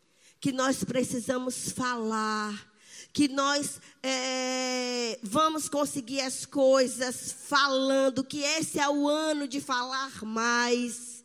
[0.41, 2.71] Que nós precisamos falar,
[3.13, 10.25] que nós é, vamos conseguir as coisas falando, que esse é o ano de falar
[10.25, 11.23] mais.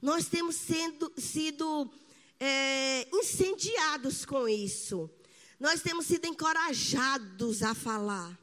[0.00, 1.90] Nós temos sendo, sido
[2.38, 5.10] é, incendiados com isso.
[5.58, 8.38] Nós temos sido encorajados a falar.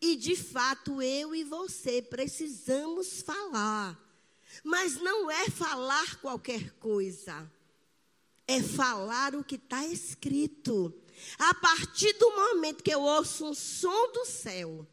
[0.00, 3.98] E de fato, eu e você precisamos falar.
[4.62, 7.50] Mas não é falar qualquer coisa.
[8.46, 10.94] É falar o que está escrito.
[11.38, 14.86] A partir do momento que eu ouço um som do céu,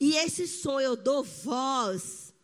[0.00, 2.34] e esse som eu dou voz,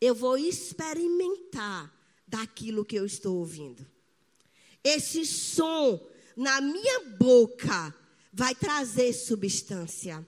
[0.00, 1.92] eu vou experimentar
[2.26, 3.86] daquilo que eu estou ouvindo.
[4.84, 6.00] Esse som
[6.38, 7.92] na minha boca
[8.32, 10.24] vai trazer substância.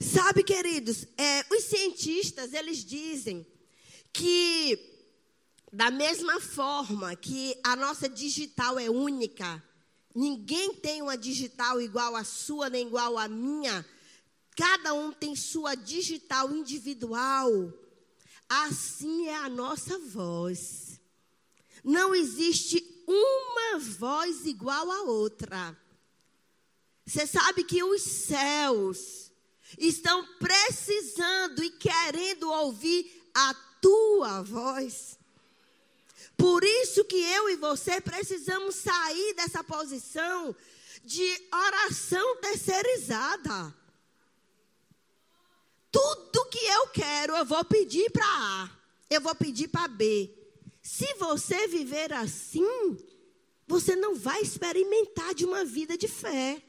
[0.00, 3.44] Sabe, queridos, é, os cientistas, eles dizem
[4.12, 4.78] que
[5.72, 9.60] da mesma forma que a nossa digital é única,
[10.14, 13.84] ninguém tem uma digital igual à sua nem igual à minha.
[14.56, 17.72] Cada um tem sua digital individual.
[18.48, 21.00] Assim é a nossa voz.
[21.82, 22.80] Não existe
[23.10, 25.76] uma voz igual à outra.
[27.04, 29.32] Você sabe que os céus
[29.76, 35.18] estão precisando e querendo ouvir a tua voz.
[36.36, 40.54] Por isso que eu e você precisamos sair dessa posição
[41.04, 43.74] de oração terceirizada.
[45.90, 48.70] Tudo que eu quero, eu vou pedir para A,
[49.10, 50.39] eu vou pedir para B.
[50.82, 52.98] Se você viver assim,
[53.66, 56.62] você não vai experimentar de uma vida de fé.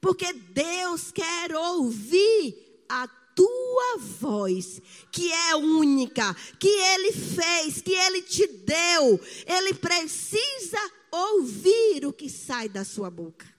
[0.00, 4.80] Porque Deus quer ouvir a tua voz,
[5.10, 9.20] que é única, que Ele fez, que Ele te deu.
[9.46, 10.78] Ele precisa
[11.10, 13.52] ouvir o que sai da sua boca.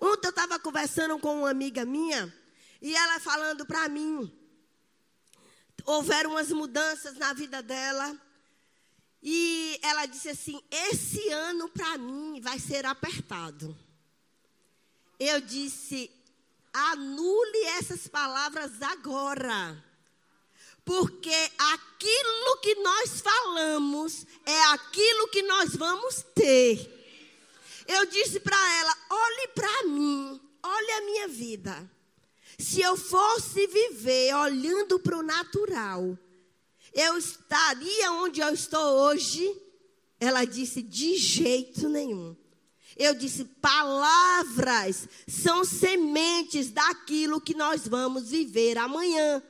[0.00, 2.34] Ontem eu estava conversando com uma amiga minha
[2.80, 4.30] e ela falando para mim.
[5.84, 8.20] Houveram umas mudanças na vida dela.
[9.22, 13.76] E ela disse assim: Esse ano para mim vai ser apertado.
[15.18, 16.10] Eu disse:
[16.72, 19.82] Anule essas palavras agora.
[20.84, 27.02] Porque aquilo que nós falamos é aquilo que nós vamos ter.
[27.86, 31.90] Eu disse para ela: olhe para mim, olhe a minha vida.
[32.58, 36.18] Se eu fosse viver olhando para o natural,
[36.94, 39.54] eu estaria onde eu estou hoje?
[40.20, 42.36] Ela disse: de jeito nenhum.
[42.96, 49.42] Eu disse: palavras são sementes daquilo que nós vamos viver amanhã.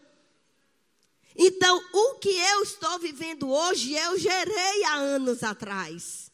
[1.36, 6.30] Então, o que eu estou vivendo hoje, eu gerei há anos atrás.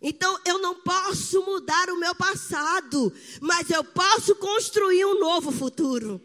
[0.00, 6.20] Então, eu não posso mudar o meu passado, mas eu posso construir um novo futuro.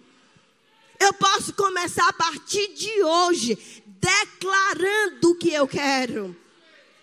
[1.00, 6.36] Eu posso começar a partir de hoje, declarando o que eu quero.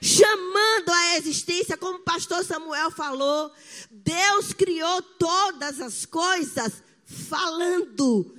[0.01, 3.53] Chamando a existência, como o pastor Samuel falou,
[3.91, 8.37] Deus criou todas as coisas falando.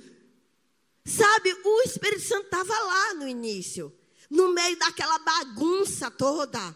[1.04, 3.92] Sabe, o Espírito Santo estava lá no início,
[4.30, 6.74] no meio daquela bagunça toda,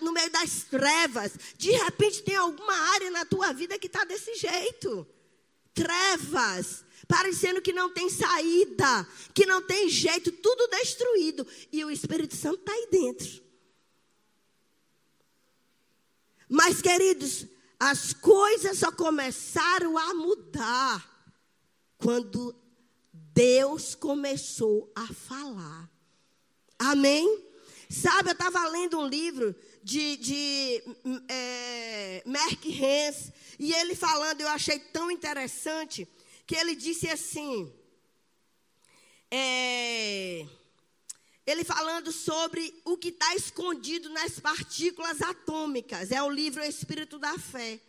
[0.00, 1.32] no meio das trevas.
[1.58, 5.06] De repente tem alguma área na tua vida que está desse jeito
[5.74, 11.46] trevas, parecendo que não tem saída, que não tem jeito, tudo destruído.
[11.70, 13.42] E o Espírito Santo está aí dentro.
[16.48, 17.46] Mas, queridos,
[17.80, 21.26] as coisas só começaram a mudar
[21.96, 22.54] quando
[23.12, 25.90] Deus começou a falar.
[26.78, 27.44] Amém?
[27.88, 30.82] Sabe, eu estava lendo um livro de, de
[31.28, 36.06] é, Merck Hens, e ele falando, eu achei tão interessante,
[36.46, 37.72] que ele disse assim,
[39.30, 40.46] é,
[41.46, 47.38] ele falando sobre o que está escondido nas partículas atômicas, é o livro Espírito da
[47.38, 47.80] Fé.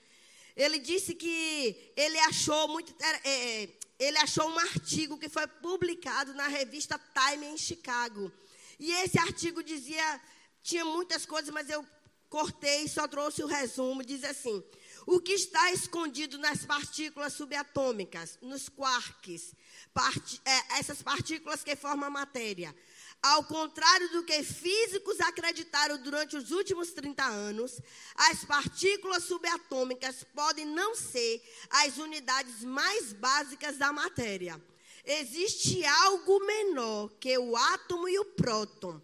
[0.55, 3.69] Ele disse que ele achou muito, é,
[3.99, 8.31] ele achou um artigo que foi publicado na revista Time em Chicago.
[8.79, 10.21] E esse artigo dizia,
[10.63, 11.85] tinha muitas coisas, mas eu
[12.29, 14.03] cortei, só trouxe o resumo.
[14.03, 14.63] Diz assim:
[15.05, 19.53] o que está escondido nas partículas subatômicas, nos quarks,
[19.93, 22.73] part, é, essas partículas que formam a matéria.
[23.21, 27.79] Ao contrário do que físicos acreditaram durante os últimos 30 anos,
[28.15, 34.61] as partículas subatômicas podem não ser as unidades mais básicas da matéria.
[35.05, 39.01] Existe algo menor que o átomo e o próton.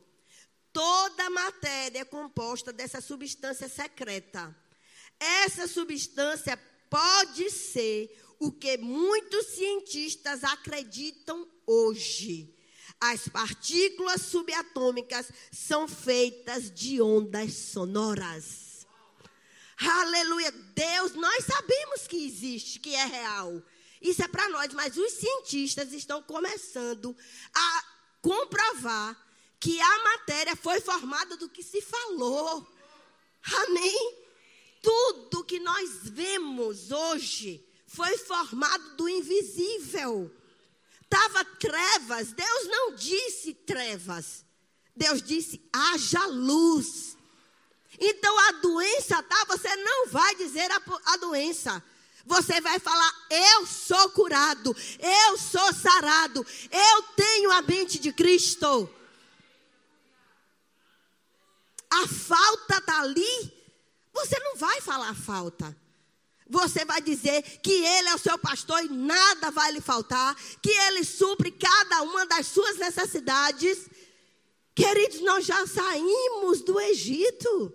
[0.71, 4.55] Toda a matéria é composta dessa substância secreta.
[5.19, 6.57] Essa substância
[6.89, 8.09] pode ser
[8.39, 12.55] o que muitos cientistas acreditam hoje
[12.99, 18.85] as partículas subatômicas são feitas de ondas sonoras.
[19.77, 20.51] Aleluia.
[20.51, 23.61] Deus, nós sabemos que existe, que é real.
[24.01, 27.15] Isso é para nós, mas os cientistas estão começando
[27.53, 27.83] a
[28.21, 29.17] comprovar
[29.59, 32.65] que a matéria foi formada do que se falou.
[33.65, 34.17] Amém?
[34.81, 40.31] Tudo que nós vemos hoje foi formado do invisível.
[41.01, 42.31] Estava trevas.
[42.31, 44.45] Deus não disse trevas.
[44.95, 47.17] Deus disse haja luz.
[47.99, 51.83] Então a doença tá, você não vai dizer a, a doença.
[52.25, 58.89] Você vai falar: Eu sou curado, eu sou sarado, eu tenho a mente de Cristo.
[61.89, 63.53] A falta está ali.
[64.13, 65.75] Você não vai falar falta
[66.49, 70.71] você vai dizer que Ele é o seu pastor e nada vai lhe faltar, que
[70.71, 73.87] Ele supre cada uma das suas necessidades.
[74.73, 77.71] Queridos, nós já saímos do Egito.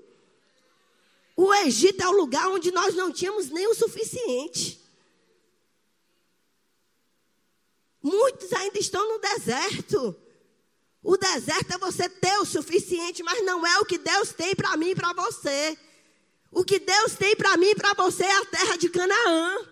[1.36, 4.82] O Egito é o lugar onde nós não tínhamos nem o suficiente.
[8.02, 10.16] Muitos ainda estão no deserto.
[11.04, 14.74] O deserto é você ter o suficiente, mas não é o que Deus tem para
[14.74, 15.78] mim e para você.
[16.50, 19.68] O que Deus tem para mim e para você é a terra de Canaã.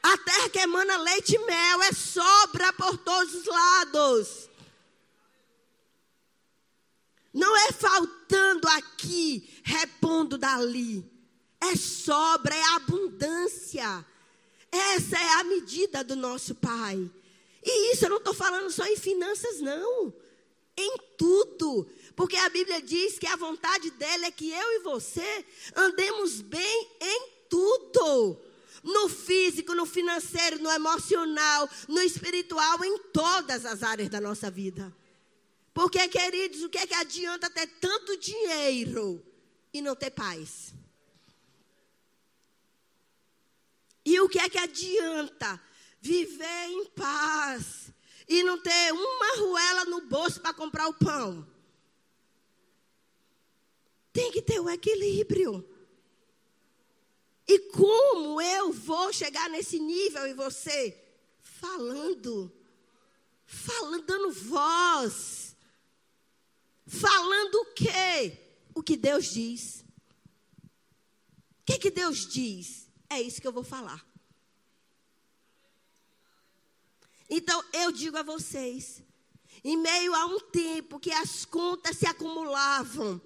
[0.00, 4.48] A terra que emana leite e mel, é sobra por todos os lados.
[7.32, 11.10] Não é faltando aqui, repondo dali.
[11.60, 14.06] É sobra, é abundância.
[14.70, 17.10] Essa é a medida do nosso Pai.
[17.64, 20.12] E isso eu não estou falando só em finanças, não.
[20.76, 21.88] Em tudo.
[22.14, 25.44] Porque a Bíblia diz que a vontade dele é que eu e você
[25.74, 28.38] andemos bem em tudo.
[28.82, 34.94] No físico, no financeiro, no emocional, no espiritual, em todas as áreas da nossa vida.
[35.72, 39.24] Porque, queridos, o que é que adianta ter tanto dinheiro
[39.72, 40.74] e não ter paz?
[44.04, 45.60] E o que é que adianta
[46.04, 47.90] viver em paz
[48.28, 51.48] e não ter uma ruela no bolso para comprar o pão?
[54.12, 55.66] Tem que ter o equilíbrio.
[57.48, 60.96] E como eu vou chegar nesse nível e você?
[61.40, 62.52] Falando.
[63.46, 65.56] Falando, dando voz.
[66.86, 68.38] Falando o quê?
[68.74, 69.84] O que Deus diz.
[70.60, 72.88] O que, que Deus diz?
[73.08, 74.06] É isso que eu vou falar.
[77.28, 79.02] Então, eu digo a vocês,
[79.62, 83.20] em meio a um tempo que as contas se acumulavam,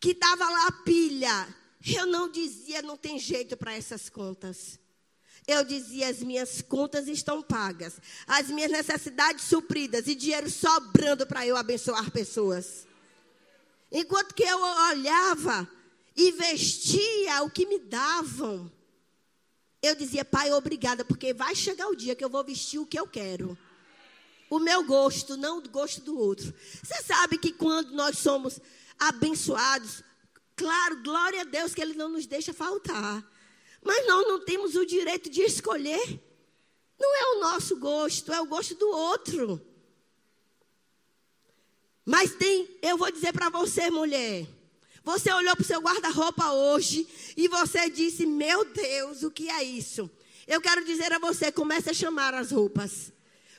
[0.00, 1.56] que estava lá a pilha.
[1.84, 4.78] Eu não dizia, não tem jeito para essas contas.
[5.46, 11.44] Eu dizia, as minhas contas estão pagas, as minhas necessidades supridas e dinheiro sobrando para
[11.44, 12.86] eu abençoar pessoas.
[13.90, 15.68] Enquanto que eu olhava
[16.16, 18.70] e vestia o que me davam,
[19.82, 22.98] eu dizia, Pai, obrigada, porque vai chegar o dia que eu vou vestir o que
[22.98, 23.58] eu quero.
[24.48, 26.54] O meu gosto, não o gosto do outro.
[26.82, 28.60] Você sabe que quando nós somos
[28.98, 30.04] abençoados.
[30.54, 33.26] Claro, glória a Deus que Ele não nos deixa faltar.
[33.82, 36.20] Mas nós não temos o direito de escolher.
[36.98, 39.60] Não é o nosso gosto, é o gosto do outro.
[42.04, 44.46] Mas tem, eu vou dizer para você, mulher.
[45.04, 49.62] Você olhou para o seu guarda-roupa hoje e você disse: Meu Deus, o que é
[49.62, 50.10] isso?
[50.46, 53.12] Eu quero dizer a você: comece a chamar as roupas.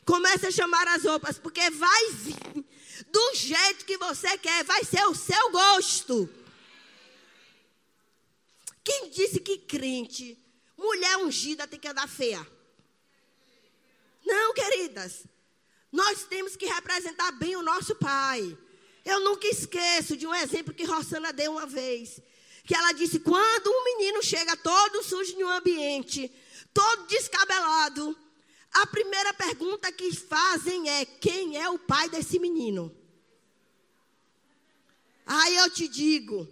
[0.05, 2.65] Comece a chamar as roupas, porque vai vir
[3.09, 6.29] do jeito que você quer, vai ser o seu gosto.
[8.83, 10.37] Quem disse que crente,
[10.77, 12.45] mulher ungida, tem que andar feia?
[14.25, 15.23] Não, queridas.
[15.91, 18.57] Nós temos que representar bem o nosso pai.
[19.05, 22.21] Eu nunca esqueço de um exemplo que Rosana deu uma vez.
[22.65, 26.31] Que ela disse: quando um menino chega todo sujo em um ambiente,
[26.73, 28.17] todo descabelado,
[28.73, 32.95] a primeira pergunta que fazem é: quem é o pai desse menino?
[35.25, 36.47] Aí eu te digo: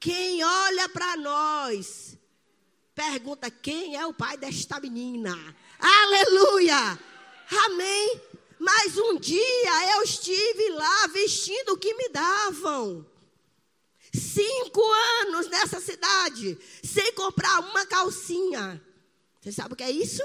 [0.00, 2.18] quem olha para nós,
[2.94, 5.32] pergunta: quem é o pai desta menina?
[5.78, 6.98] Aleluia!
[7.66, 8.31] Amém!
[8.62, 13.04] Mas um dia eu estive lá vestindo o que me davam.
[14.14, 14.80] Cinco
[15.22, 18.80] anos nessa cidade, sem comprar uma calcinha.
[19.40, 20.22] Você sabe o que é isso?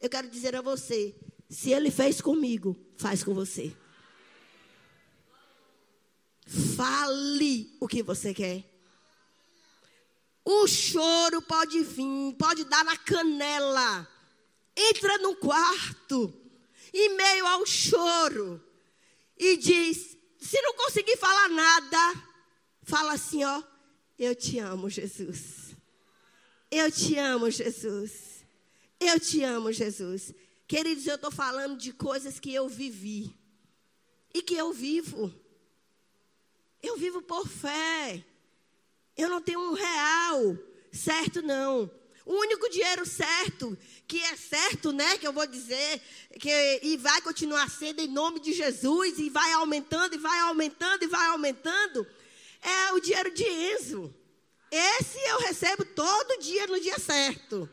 [0.00, 1.14] Eu quero dizer a você:
[1.50, 3.76] se ele fez comigo, faz com você.
[6.74, 8.64] Fale o que você quer.
[10.42, 14.08] O choro pode vir, pode dar na canela.
[14.80, 16.32] Entra no quarto,
[16.94, 18.64] em meio ao choro,
[19.36, 22.24] e diz: se não conseguir falar nada,
[22.84, 23.60] fala assim: ó,
[24.16, 25.74] eu te amo, Jesus.
[26.70, 28.46] Eu te amo, Jesus.
[29.00, 30.32] Eu te amo, Jesus.
[30.68, 33.34] Queridos, eu estou falando de coisas que eu vivi
[34.32, 35.34] e que eu vivo.
[36.80, 38.24] Eu vivo por fé.
[39.16, 40.56] Eu não tenho um real
[40.92, 41.90] certo, não.
[42.28, 43.76] O único dinheiro certo,
[44.06, 45.98] que é certo, né, que eu vou dizer,
[46.38, 51.02] que, e vai continuar sendo em nome de Jesus, e vai aumentando, e vai aumentando,
[51.04, 52.06] e vai aumentando,
[52.60, 54.14] é o dinheiro de Enzo.
[54.70, 57.66] Esse eu recebo todo dia no dia certo.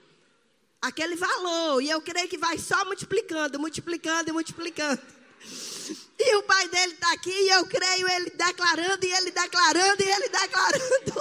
[0.82, 5.02] Aquele valor, e eu creio que vai só multiplicando, multiplicando e multiplicando.
[6.18, 10.10] E o pai dele está aqui, e eu creio ele declarando, e ele declarando, e
[10.10, 11.15] ele declarando.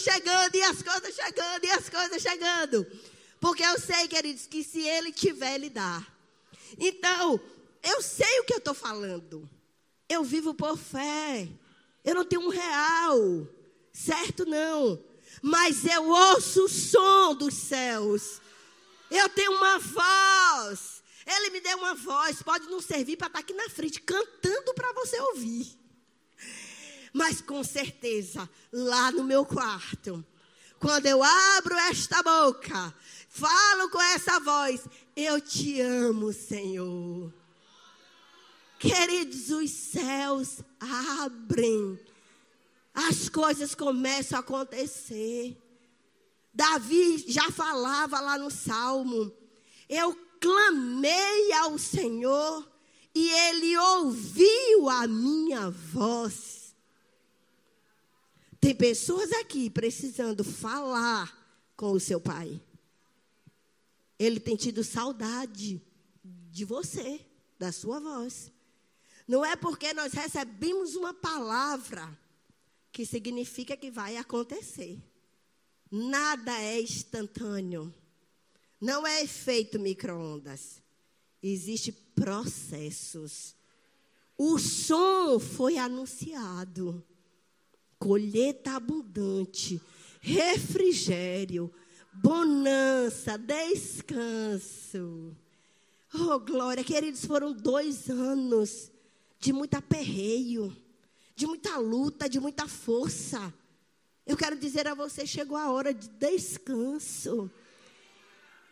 [0.00, 2.86] Chegando, e as coisas chegando, e as coisas chegando.
[3.40, 6.06] Porque eu sei, queridos, que se ele tiver, ele dá.
[6.78, 7.40] Então,
[7.82, 9.48] eu sei o que eu estou falando.
[10.08, 11.48] Eu vivo por fé.
[12.04, 13.46] Eu não tenho um real.
[13.92, 15.02] Certo, não.
[15.42, 18.40] Mas eu ouço o som dos céus.
[19.10, 21.02] Eu tenho uma voz.
[21.26, 24.74] Ele me deu uma voz, pode não servir para estar tá aqui na frente cantando
[24.74, 25.79] para você ouvir.
[27.12, 30.24] Mas com certeza, lá no meu quarto,
[30.78, 32.94] quando eu abro esta boca,
[33.28, 37.32] falo com essa voz, eu te amo, Senhor.
[38.78, 40.60] Queridos, os céus
[41.20, 42.00] abrem,
[42.94, 45.54] as coisas começam a acontecer.
[46.52, 49.30] Davi já falava lá no Salmo:
[49.88, 52.66] Eu clamei ao Senhor
[53.14, 56.59] e ele ouviu a minha voz.
[58.60, 61.36] Tem pessoas aqui precisando falar
[61.74, 62.60] com o seu pai.
[64.18, 65.80] Ele tem tido saudade
[66.22, 67.24] de você,
[67.58, 68.52] da sua voz.
[69.26, 72.18] Não é porque nós recebemos uma palavra
[72.92, 74.98] que significa que vai acontecer.
[75.90, 77.94] Nada é instantâneo.
[78.80, 80.82] Não é efeito micro-ondas.
[81.42, 83.54] Existem processos.
[84.36, 87.02] O som foi anunciado.
[88.00, 89.80] Colheita abundante,
[90.22, 91.70] refrigério,
[92.14, 95.36] bonança, descanso.
[96.14, 98.90] Oh, glória, queridos, foram dois anos
[99.38, 100.74] de muito aperreio,
[101.36, 103.52] de muita luta, de muita força.
[104.26, 107.50] Eu quero dizer a você: chegou a hora de descanso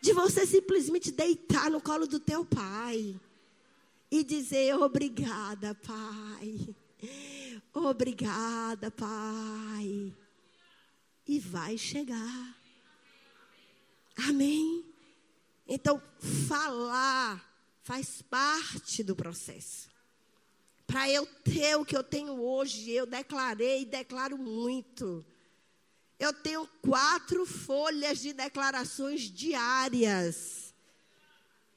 [0.01, 3.15] de você simplesmente deitar no colo do teu pai
[4.09, 6.75] e dizer obrigada, pai.
[7.73, 10.13] Obrigada, pai.
[11.27, 12.57] E vai chegar.
[14.27, 14.85] Amém.
[15.67, 16.01] Então,
[16.47, 17.47] falar
[17.83, 19.89] faz parte do processo.
[20.85, 25.23] Para eu ter o que eu tenho hoje, eu declarei e declaro muito.
[26.19, 30.73] Eu tenho quatro folhas de declarações diárias.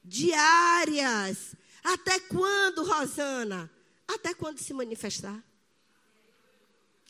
[0.03, 1.55] Diárias.
[1.83, 3.71] Até quando, Rosana?
[4.07, 5.43] Até quando se manifestar?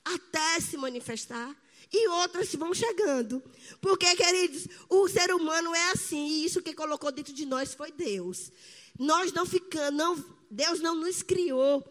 [0.04, 1.56] Até se manifestar.
[1.91, 3.44] E outras vão chegando.
[3.80, 6.26] Porque, queridos, o ser humano é assim.
[6.28, 8.52] E isso que colocou dentro de nós foi Deus.
[8.98, 11.82] Nós não ficamos, não, Deus não nos criou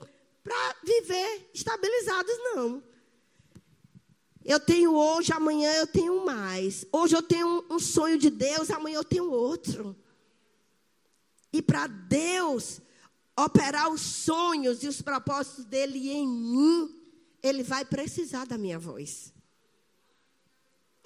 [0.43, 2.83] para viver estabilizados, não.
[4.45, 6.85] Eu tenho hoje, amanhã eu tenho mais.
[6.91, 9.97] Hoje eu tenho um, sonho de Deus, amanhã eu tenho outro.
[11.53, 12.81] E para Deus,
[13.45, 17.03] operar os sonhos e os propósitos dele em mim,
[17.43, 19.32] ele vai precisar da minha voz.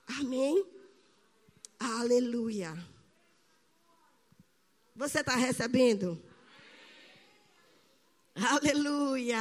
[0.07, 0.65] Amém?
[1.79, 2.77] Aleluia.
[4.95, 6.23] Você está recebendo?
[8.35, 9.39] Aleluia.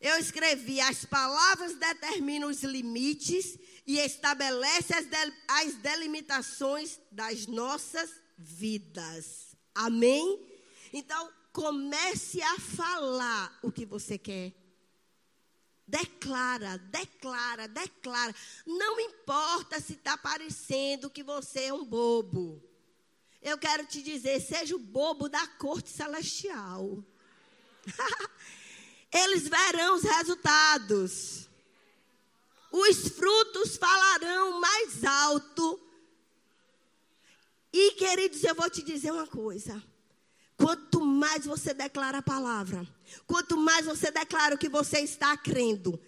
[0.00, 8.10] Eu escrevi: as palavras determinam os limites e estabelecem as, del as delimitações das nossas
[8.36, 9.56] vidas.
[9.74, 10.53] Amém?
[10.96, 14.54] Então, comece a falar o que você quer.
[15.84, 18.32] Declara, declara, declara.
[18.64, 22.62] Não importa se está parecendo que você é um bobo.
[23.42, 27.04] Eu quero te dizer, seja o bobo da corte celestial.
[29.12, 31.48] Eles verão os resultados.
[32.70, 35.80] Os frutos falarão mais alto.
[37.72, 39.82] E, queridos, eu vou te dizer uma coisa.
[40.56, 42.86] Quanto mais você declara a palavra,
[43.26, 46.00] quanto mais você declara o que você está crendo,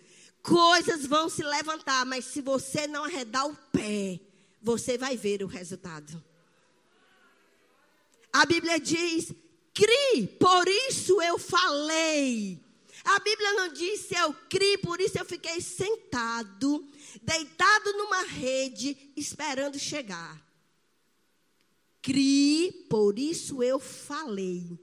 [0.42, 4.20] coisas vão se levantar, mas se você não arredar o pé,
[4.62, 6.22] você vai ver o resultado.
[8.32, 9.32] A Bíblia diz:
[9.74, 12.60] crie, por isso eu falei.
[13.04, 16.84] A Bíblia não diz eu criei, por isso eu fiquei sentado,
[17.22, 20.44] deitado numa rede, esperando chegar.
[22.06, 24.78] Crie, por isso eu falei.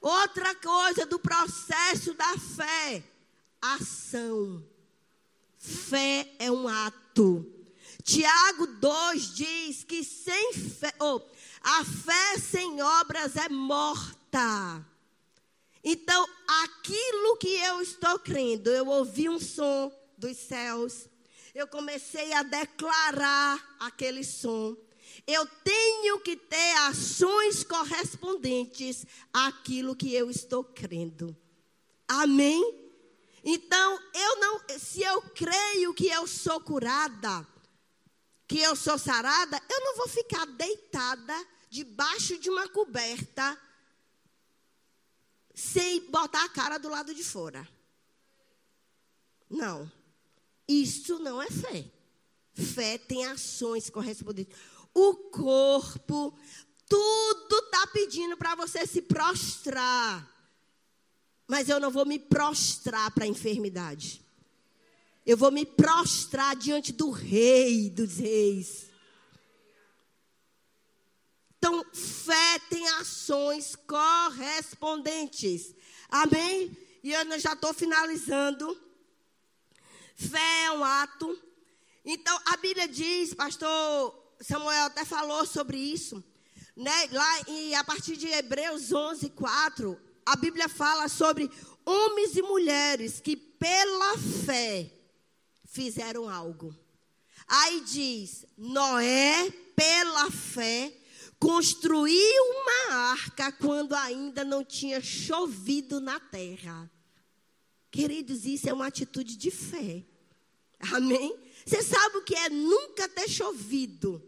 [0.00, 3.04] Outra coisa do processo da fé,
[3.62, 4.60] ação.
[5.56, 7.46] Fé é um ato.
[8.02, 11.20] Tiago 2 diz que sem fé, oh,
[11.62, 14.84] a fé sem obras é morta.
[15.84, 16.28] Então,
[16.64, 21.08] aquilo que eu estou crendo, eu ouvi um som dos céus,
[21.54, 24.76] eu comecei a declarar aquele som
[25.28, 31.36] eu tenho que ter ações correspondentes àquilo que eu estou crendo.
[32.08, 32.90] Amém?
[33.44, 37.46] Então, eu não, se eu creio que eu sou curada,
[38.46, 43.60] que eu sou sarada, eu não vou ficar deitada debaixo de uma coberta
[45.54, 47.68] sem botar a cara do lado de fora.
[49.50, 49.92] Não.
[50.66, 51.84] Isso não é fé.
[52.54, 54.56] Fé tem ações correspondentes
[54.94, 56.36] o corpo,
[56.88, 60.26] tudo está pedindo para você se prostrar.
[61.46, 64.24] Mas eu não vou me prostrar para a enfermidade.
[65.24, 68.86] Eu vou me prostrar diante do Rei dos Reis.
[71.58, 75.74] Então, fé tem ações correspondentes.
[76.08, 76.76] Amém?
[77.02, 78.80] E eu já estou finalizando.
[80.14, 81.38] Fé é um ato.
[82.04, 86.22] Então, a Bíblia diz, pastor Samuel até falou sobre isso.
[86.76, 87.08] Né?
[87.10, 91.50] Lá e a partir de Hebreus 11, 4, a Bíblia fala sobre
[91.84, 94.90] homens e mulheres que pela fé
[95.64, 96.74] fizeram algo.
[97.46, 100.92] Aí diz: Noé, pela fé,
[101.38, 106.90] construiu uma arca quando ainda não tinha chovido na terra.
[107.90, 110.04] Queridos, isso é uma atitude de fé.
[110.92, 111.36] Amém?
[111.64, 114.22] Você sabe o que é nunca ter chovido?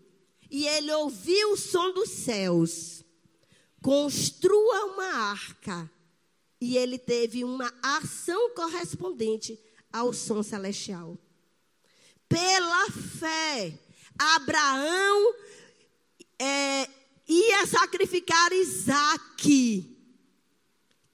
[0.51, 3.05] E ele ouviu o som dos céus.
[3.83, 5.91] Construa uma arca.
[6.61, 9.59] E ele teve uma ação correspondente
[9.93, 11.17] ao som celestial.
[12.29, 13.79] Pela fé,
[14.19, 15.35] Abraão
[16.39, 16.89] é,
[17.27, 19.91] ia sacrificar Isaac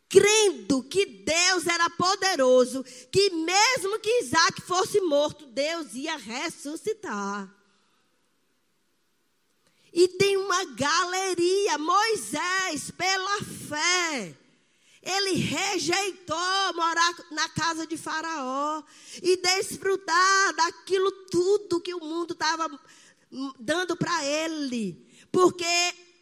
[0.09, 7.56] crendo que Deus era poderoso, que mesmo que Isaac fosse morto, Deus ia ressuscitar.
[9.97, 11.79] E tem uma galeria.
[11.79, 14.37] Moisés, pela fé,
[15.03, 18.83] ele rejeitou morar na casa de Faraó
[19.23, 22.69] e desfrutar daquilo tudo que o mundo estava
[23.59, 25.03] dando para ele.
[25.33, 25.65] Porque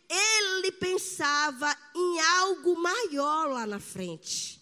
[0.08, 4.53] ele pensava em algo maior lá na frente.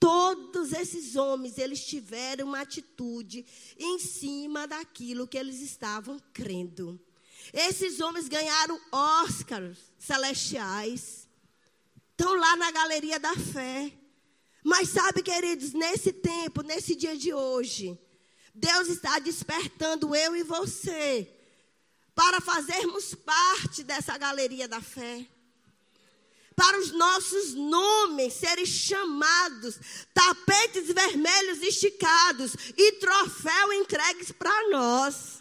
[0.00, 3.44] Todos esses homens, eles tiveram uma atitude
[3.76, 7.00] em cima daquilo que eles estavam crendo.
[7.52, 11.28] Esses homens ganharam Oscars celestiais.
[12.10, 13.92] Estão lá na galeria da fé.
[14.62, 17.98] Mas sabe, queridos, nesse tempo, nesse dia de hoje,
[18.54, 21.32] Deus está despertando eu e você
[22.14, 25.26] para fazermos parte dessa galeria da fé
[26.58, 29.78] para os nossos nomes serem chamados,
[30.12, 35.40] tapetes vermelhos esticados e troféu entregues para nós.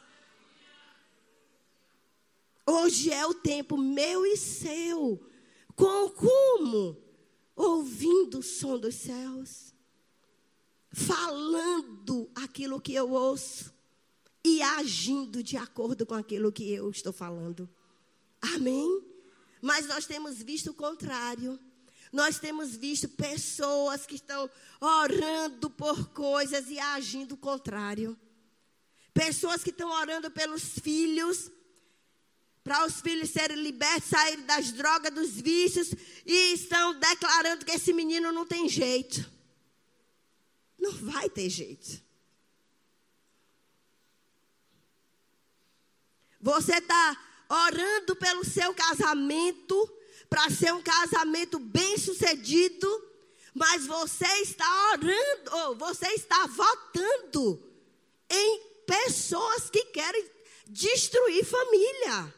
[2.68, 5.20] Hoje é o tempo meu e seu
[5.76, 6.96] Com como?
[7.56, 9.74] Ouvindo o som dos céus,
[10.92, 13.74] falando aquilo que eu ouço
[14.46, 17.68] e agindo de acordo com aquilo que eu estou falando.
[18.40, 19.17] Amém?
[19.62, 21.60] Mas nós temos visto o contrário.
[22.12, 24.50] Nós temos visto pessoas que estão
[24.80, 28.18] orando por coisas e agindo o contrário.
[29.14, 31.52] Pessoas que estão orando pelos filhos,
[32.64, 35.92] para os filhos serem libertos, saírem das drogas, dos vícios,
[36.26, 39.30] e estão declarando que esse menino não tem jeito.
[40.78, 42.02] Não vai ter jeito.
[46.40, 49.94] Você está orando pelo seu casamento,
[50.30, 52.88] para ser um casamento bem sucedido,
[53.54, 57.64] mas você está orando, ou você está votando
[58.30, 60.30] em pessoas que querem
[60.68, 62.34] destruir família.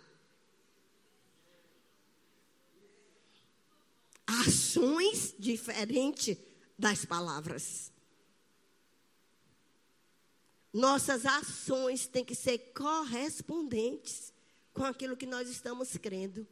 [4.28, 6.38] Ações diferentes
[6.78, 7.92] das palavras.
[10.72, 14.32] Nossas ações têm que ser correspondentes
[14.80, 16.48] com aquilo que nós estamos crendo.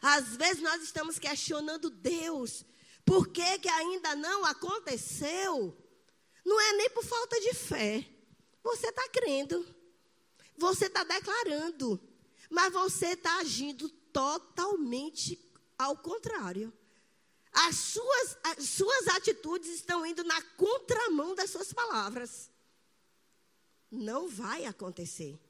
[0.00, 2.64] Às vezes nós estamos questionando Deus,
[3.04, 5.76] por que, que ainda não aconteceu?
[6.44, 8.08] Não é nem por falta de fé.
[8.62, 9.66] Você está crendo,
[10.56, 12.00] você está declarando,
[12.48, 15.36] mas você está agindo totalmente
[15.76, 16.72] ao contrário.
[17.52, 22.48] As suas, as suas atitudes estão indo na contramão das suas palavras.
[23.90, 25.43] Não vai acontecer.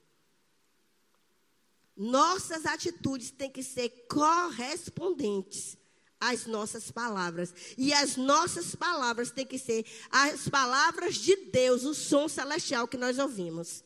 [1.97, 5.78] Nossas atitudes têm que ser correspondentes
[6.20, 7.55] às nossas palavras.
[7.76, 12.97] E as nossas palavras têm que ser as palavras de Deus, o som celestial que
[12.97, 13.84] nós ouvimos.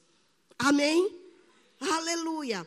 [0.58, 1.20] Amém?
[1.80, 2.66] Aleluia.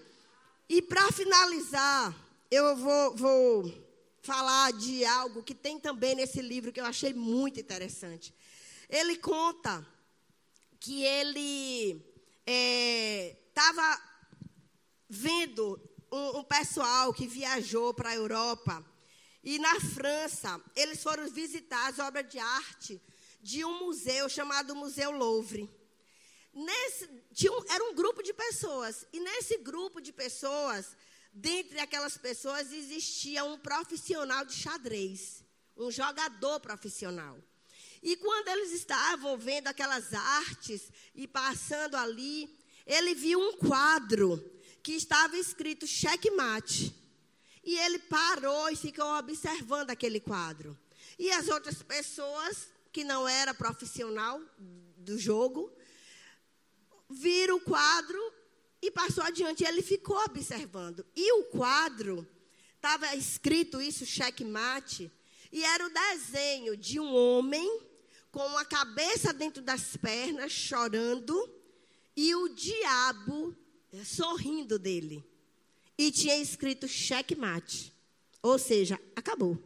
[0.70, 2.16] E para finalizar,
[2.50, 3.74] eu vou, vou
[4.22, 8.34] falar de algo que tem também nesse livro que eu achei muito interessante.
[8.90, 9.86] Ele conta
[10.80, 12.06] que ele
[12.46, 14.11] estava é,
[15.14, 15.78] vendo
[16.10, 18.82] um, um pessoal que viajou para a Europa
[19.44, 23.02] e na França eles foram visitar as obras de arte
[23.42, 25.70] de um museu chamado Museu Louvre.
[26.54, 27.10] Nesse,
[27.50, 30.96] um, era um grupo de pessoas e nesse grupo de pessoas,
[31.34, 35.44] dentre aquelas pessoas existia um profissional de xadrez,
[35.76, 37.38] um jogador profissional.
[38.02, 42.50] E quando eles estavam vendo aquelas artes e passando ali,
[42.86, 46.96] ele viu um quadro que estava escrito checkmate.
[47.64, 50.78] E ele parou e ficou observando aquele quadro.
[51.18, 54.42] E as outras pessoas, que não era profissional
[54.98, 55.72] do jogo,
[57.10, 58.20] viram o quadro
[58.82, 59.64] e passou adiante.
[59.64, 61.06] Ele ficou observando.
[61.16, 62.28] E o quadro,
[62.76, 65.12] estava escrito isso, checkmate,
[65.52, 67.82] e era o desenho de um homem
[68.32, 71.36] com a cabeça dentro das pernas, chorando,
[72.16, 73.56] e o diabo
[74.06, 75.24] sorrindo dele.
[75.98, 77.94] E tinha escrito checkmate.
[78.42, 79.58] Ou seja, acabou.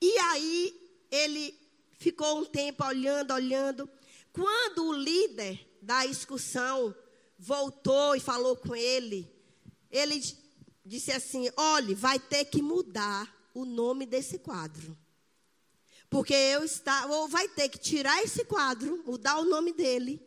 [0.00, 1.58] E aí ele
[1.98, 3.88] ficou um tempo olhando, olhando.
[4.32, 6.94] Quando o líder da excursão
[7.38, 9.30] voltou e falou com ele,
[9.90, 10.20] ele
[10.84, 14.96] disse assim: olhe, vai ter que mudar o nome desse quadro.
[16.10, 20.22] Porque eu está, ou vai ter que tirar esse quadro, mudar o nome dele,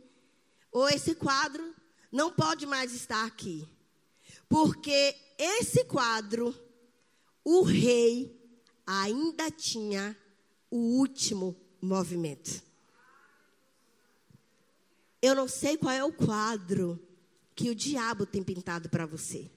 [0.71, 1.75] ou esse quadro
[2.17, 3.69] não pode mais estar aqui.
[4.49, 6.53] Porque esse quadro,
[7.45, 8.35] o rei
[8.87, 10.17] ainda tinha
[10.71, 12.63] o último movimento.
[15.21, 16.99] Eu não sei qual é o quadro
[17.55, 19.51] que o diabo tem pintado para você.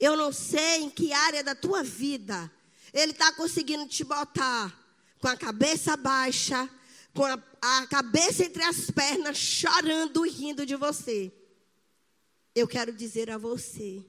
[0.00, 2.50] Eu não sei em que área da tua vida
[2.94, 4.74] ele está conseguindo te botar
[5.18, 6.68] com a cabeça baixa,
[7.12, 11.30] com a, a cabeça entre as pernas, chorando e rindo de você.
[12.54, 14.04] Eu quero dizer a você: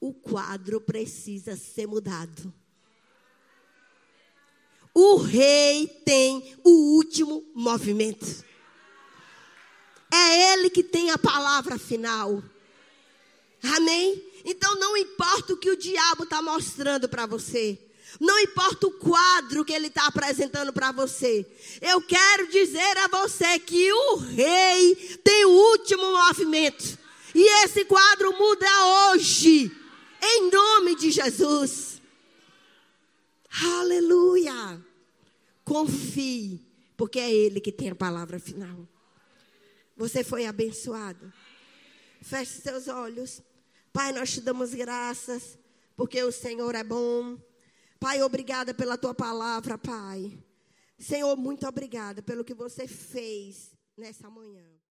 [0.00, 2.52] o quadro precisa ser mudado.
[4.94, 8.44] O rei tem o último movimento.
[10.12, 12.42] É ele que tem a palavra final.
[13.76, 14.22] Amém?
[14.44, 17.83] Então não importa o que o diabo está mostrando para você.
[18.20, 21.46] Não importa o quadro que ele está apresentando para você.
[21.80, 26.98] Eu quero dizer a você que o rei tem o último movimento.
[27.34, 29.70] E esse quadro muda hoje.
[30.22, 32.00] Em nome de Jesus.
[33.78, 34.80] Aleluia.
[35.64, 36.60] Confie,
[36.96, 38.88] porque é Ele que tem a palavra final.
[39.96, 41.32] Você foi abençoado.
[42.22, 43.42] Feche seus olhos.
[43.92, 45.58] Pai, nós te damos graças
[45.96, 47.38] porque o Senhor é bom.
[48.04, 50.38] Pai, obrigada pela tua palavra, Pai.
[50.98, 54.73] Senhor, muito obrigada pelo que você fez nessa manhã.